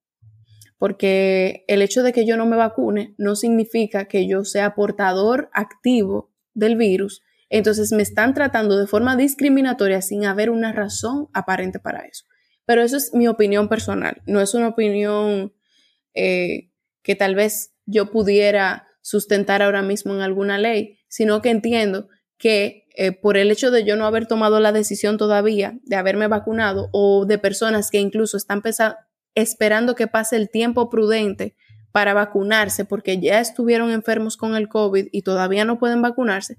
porque 0.84 1.64
el 1.70 1.82
hecho 1.82 2.04
de 2.04 2.12
que 2.12 2.26
yo 2.26 2.36
no 2.36 2.46
me 2.46 2.58
vacune 2.58 3.16
no 3.18 3.38
significa 3.38 4.04
que 4.10 4.28
yo 4.28 4.44
sea 4.44 4.76
portador 4.76 5.50
activo 5.54 6.34
del 6.54 6.76
virus. 6.76 7.22
Entonces 7.56 7.92
me 7.92 8.02
están 8.02 8.34
tratando 8.34 8.80
de 8.80 8.88
forma 8.88 9.16
discriminatoria 9.16 10.02
sin 10.02 10.26
haber 10.26 10.50
una 10.50 10.74
razón 10.74 11.30
aparente 11.34 11.78
para 11.78 12.00
eso. 12.00 12.26
Pero 12.66 12.82
eso 12.82 12.98
es 12.98 13.14
mi 13.14 13.28
opinión 13.28 13.70
personal, 13.70 14.24
no 14.26 14.42
es 14.42 14.56
una 14.56 14.70
opinión 14.70 15.54
eh, 16.16 16.72
que 17.04 17.16
tal 17.16 17.36
vez 17.36 17.76
yo 17.86 18.10
pudiera 18.10 18.88
sustentar 19.02 19.62
ahora 19.62 19.84
mismo 19.84 20.16
en 20.16 20.22
alguna 20.22 20.58
ley, 20.58 20.98
sino 21.08 21.44
que 21.44 21.52
entiendo 21.52 22.08
que 22.40 22.88
eh, 22.96 23.12
por 23.12 23.38
el 23.38 23.52
hecho 23.52 23.70
de 23.70 23.84
yo 23.84 23.98
no 23.98 24.08
haber 24.08 24.26
tomado 24.26 24.60
la 24.60 24.72
decisión 24.72 25.20
todavía 25.20 25.78
de 25.84 25.96
haberme 25.96 26.26
vacunado 26.26 26.90
o 26.92 27.28
de 27.28 27.38
personas 27.38 27.92
que 27.92 28.00
incluso 28.00 28.36
están 28.36 28.64
esperando 29.36 29.94
que 29.94 30.08
pase 30.08 30.38
el 30.38 30.50
tiempo 30.50 30.90
prudente 30.90 31.56
para 31.92 32.16
vacunarse 32.16 32.84
porque 32.84 33.20
ya 33.20 33.40
estuvieron 33.40 33.92
enfermos 33.92 34.38
con 34.38 34.56
el 34.56 34.70
COVID 34.70 35.10
y 35.12 35.22
todavía 35.22 35.66
no 35.66 35.78
pueden 35.78 36.02
vacunarse, 36.02 36.58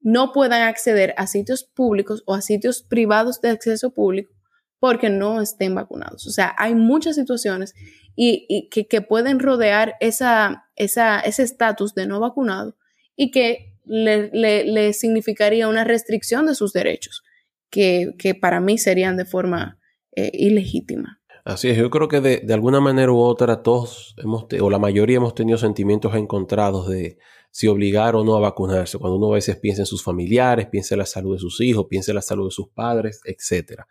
no 0.00 0.32
puedan 0.32 0.62
acceder 0.62 1.14
a 1.16 1.26
sitios 1.26 1.64
públicos 1.64 2.22
o 2.26 2.34
a 2.34 2.40
sitios 2.40 2.82
privados 2.82 3.40
de 3.40 3.50
acceso 3.50 3.92
público 3.92 4.32
porque 4.78 5.10
no 5.10 5.42
estén 5.42 5.74
vacunados. 5.74 6.26
O 6.26 6.30
sea, 6.30 6.54
hay 6.58 6.74
muchas 6.74 7.14
situaciones 7.14 7.74
y, 8.16 8.68
que, 8.70 9.00
pueden 9.02 9.38
rodear 9.38 9.94
esa, 10.00 10.64
ese 10.74 11.42
estatus 11.42 11.94
de 11.94 12.06
no 12.06 12.18
vacunado 12.18 12.76
y 13.14 13.30
que 13.30 13.74
le, 13.84 14.92
significaría 14.94 15.68
una 15.68 15.84
restricción 15.84 16.46
de 16.46 16.54
sus 16.54 16.72
derechos, 16.72 17.22
que, 17.70 18.14
para 18.40 18.60
mí 18.60 18.78
serían 18.78 19.16
de 19.16 19.26
forma 19.26 19.78
eh, 20.16 20.30
ilegítima. 20.32 21.20
Así 21.44 21.68
es, 21.68 21.76
yo 21.76 21.90
creo 21.90 22.08
que 22.08 22.20
de, 22.20 22.54
alguna 22.54 22.80
manera 22.80 23.12
u 23.12 23.18
otra 23.18 23.62
todos 23.62 24.14
hemos, 24.18 24.46
o 24.60 24.70
la 24.70 24.78
mayoría 24.78 25.16
hemos 25.16 25.34
tenido 25.34 25.58
sentimientos 25.58 26.14
encontrados 26.14 26.88
de 26.88 27.18
si 27.50 27.66
obligar 27.66 28.14
o 28.14 28.24
no 28.24 28.36
a 28.36 28.40
vacunarse. 28.40 28.98
Cuando 28.98 29.16
uno 29.16 29.32
a 29.32 29.34
veces 29.34 29.56
piensa 29.56 29.82
en 29.82 29.86
sus 29.86 30.02
familiares, 30.02 30.66
piensa 30.66 30.94
en 30.94 31.00
la 31.00 31.06
salud 31.06 31.34
de 31.34 31.40
sus 31.40 31.60
hijos, 31.60 31.86
piensa 31.88 32.12
en 32.12 32.16
la 32.16 32.22
salud 32.22 32.46
de 32.46 32.52
sus 32.52 32.68
padres, 32.68 33.20
etc. 33.24 33.82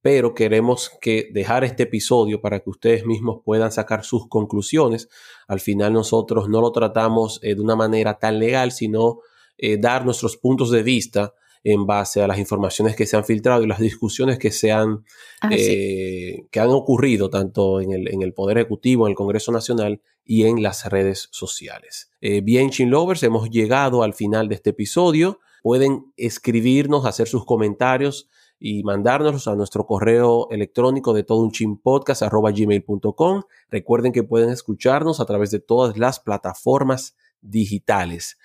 Pero 0.00 0.34
queremos 0.34 0.90
que 1.00 1.30
dejar 1.32 1.64
este 1.64 1.84
episodio 1.84 2.40
para 2.40 2.60
que 2.60 2.70
ustedes 2.70 3.06
mismos 3.06 3.42
puedan 3.44 3.72
sacar 3.72 4.04
sus 4.04 4.28
conclusiones. 4.28 5.08
Al 5.48 5.60
final 5.60 5.92
nosotros 5.92 6.48
no 6.48 6.60
lo 6.60 6.72
tratamos 6.72 7.40
eh, 7.42 7.54
de 7.54 7.60
una 7.60 7.76
manera 7.76 8.18
tan 8.18 8.38
legal, 8.38 8.72
sino 8.72 9.20
eh, 9.56 9.76
dar 9.78 10.04
nuestros 10.04 10.36
puntos 10.36 10.70
de 10.70 10.82
vista 10.82 11.34
en 11.64 11.86
base 11.86 12.22
a 12.22 12.28
las 12.28 12.38
informaciones 12.38 12.94
que 12.94 13.06
se 13.06 13.16
han 13.16 13.24
filtrado 13.24 13.64
y 13.64 13.66
las 13.66 13.80
discusiones 13.80 14.38
que 14.38 14.50
se 14.50 14.70
han, 14.70 15.02
ah, 15.40 15.48
eh, 15.50 16.46
que 16.50 16.60
han 16.60 16.68
ocurrido 16.68 17.30
tanto 17.30 17.80
en 17.80 17.92
el, 17.92 18.12
en 18.12 18.20
el, 18.20 18.34
Poder 18.34 18.58
Ejecutivo, 18.58 19.06
en 19.06 19.12
el 19.12 19.16
Congreso 19.16 19.50
Nacional 19.50 20.02
y 20.24 20.44
en 20.44 20.62
las 20.62 20.84
redes 20.90 21.28
sociales. 21.32 22.10
Eh, 22.20 22.42
bien, 22.42 22.68
Chin 22.68 22.90
Lovers, 22.90 23.22
hemos 23.22 23.48
llegado 23.48 24.02
al 24.02 24.12
final 24.12 24.48
de 24.48 24.56
este 24.56 24.70
episodio. 24.70 25.40
Pueden 25.62 26.12
escribirnos, 26.18 27.06
hacer 27.06 27.28
sus 27.28 27.46
comentarios 27.46 28.28
y 28.60 28.82
mandárnoslos 28.82 29.48
a 29.48 29.56
nuestro 29.56 29.86
correo 29.86 30.48
electrónico 30.50 31.14
de 31.14 31.24
todo 31.24 31.40
un 31.40 31.50
gmail.com. 31.50 33.42
Recuerden 33.70 34.12
que 34.12 34.22
pueden 34.22 34.50
escucharnos 34.50 35.18
a 35.20 35.24
través 35.24 35.50
de 35.50 35.60
todas 35.60 35.96
las 35.96 36.20
plataformas 36.20 37.16
digitales 37.40 38.36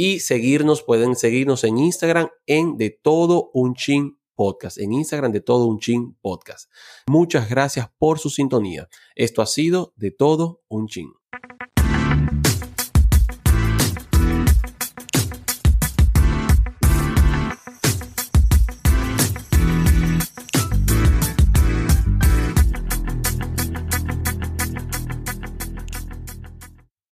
y 0.00 0.20
seguirnos, 0.20 0.84
pueden 0.84 1.16
seguirnos 1.16 1.64
en 1.64 1.76
Instagram 1.76 2.28
en 2.46 2.76
De 2.76 2.90
Todo 2.90 3.50
Un 3.52 3.74
Chin 3.74 4.16
Podcast, 4.36 4.78
en 4.78 4.92
Instagram 4.92 5.32
de 5.32 5.40
Todo 5.40 5.66
Un 5.66 5.80
Chin 5.80 6.16
Podcast. 6.20 6.70
Muchas 7.08 7.50
gracias 7.50 7.90
por 7.98 8.20
su 8.20 8.30
sintonía. 8.30 8.88
Esto 9.16 9.42
ha 9.42 9.46
sido 9.46 9.94
De 9.96 10.12
Todo 10.12 10.62
Un 10.68 10.86
Chin. 10.86 11.17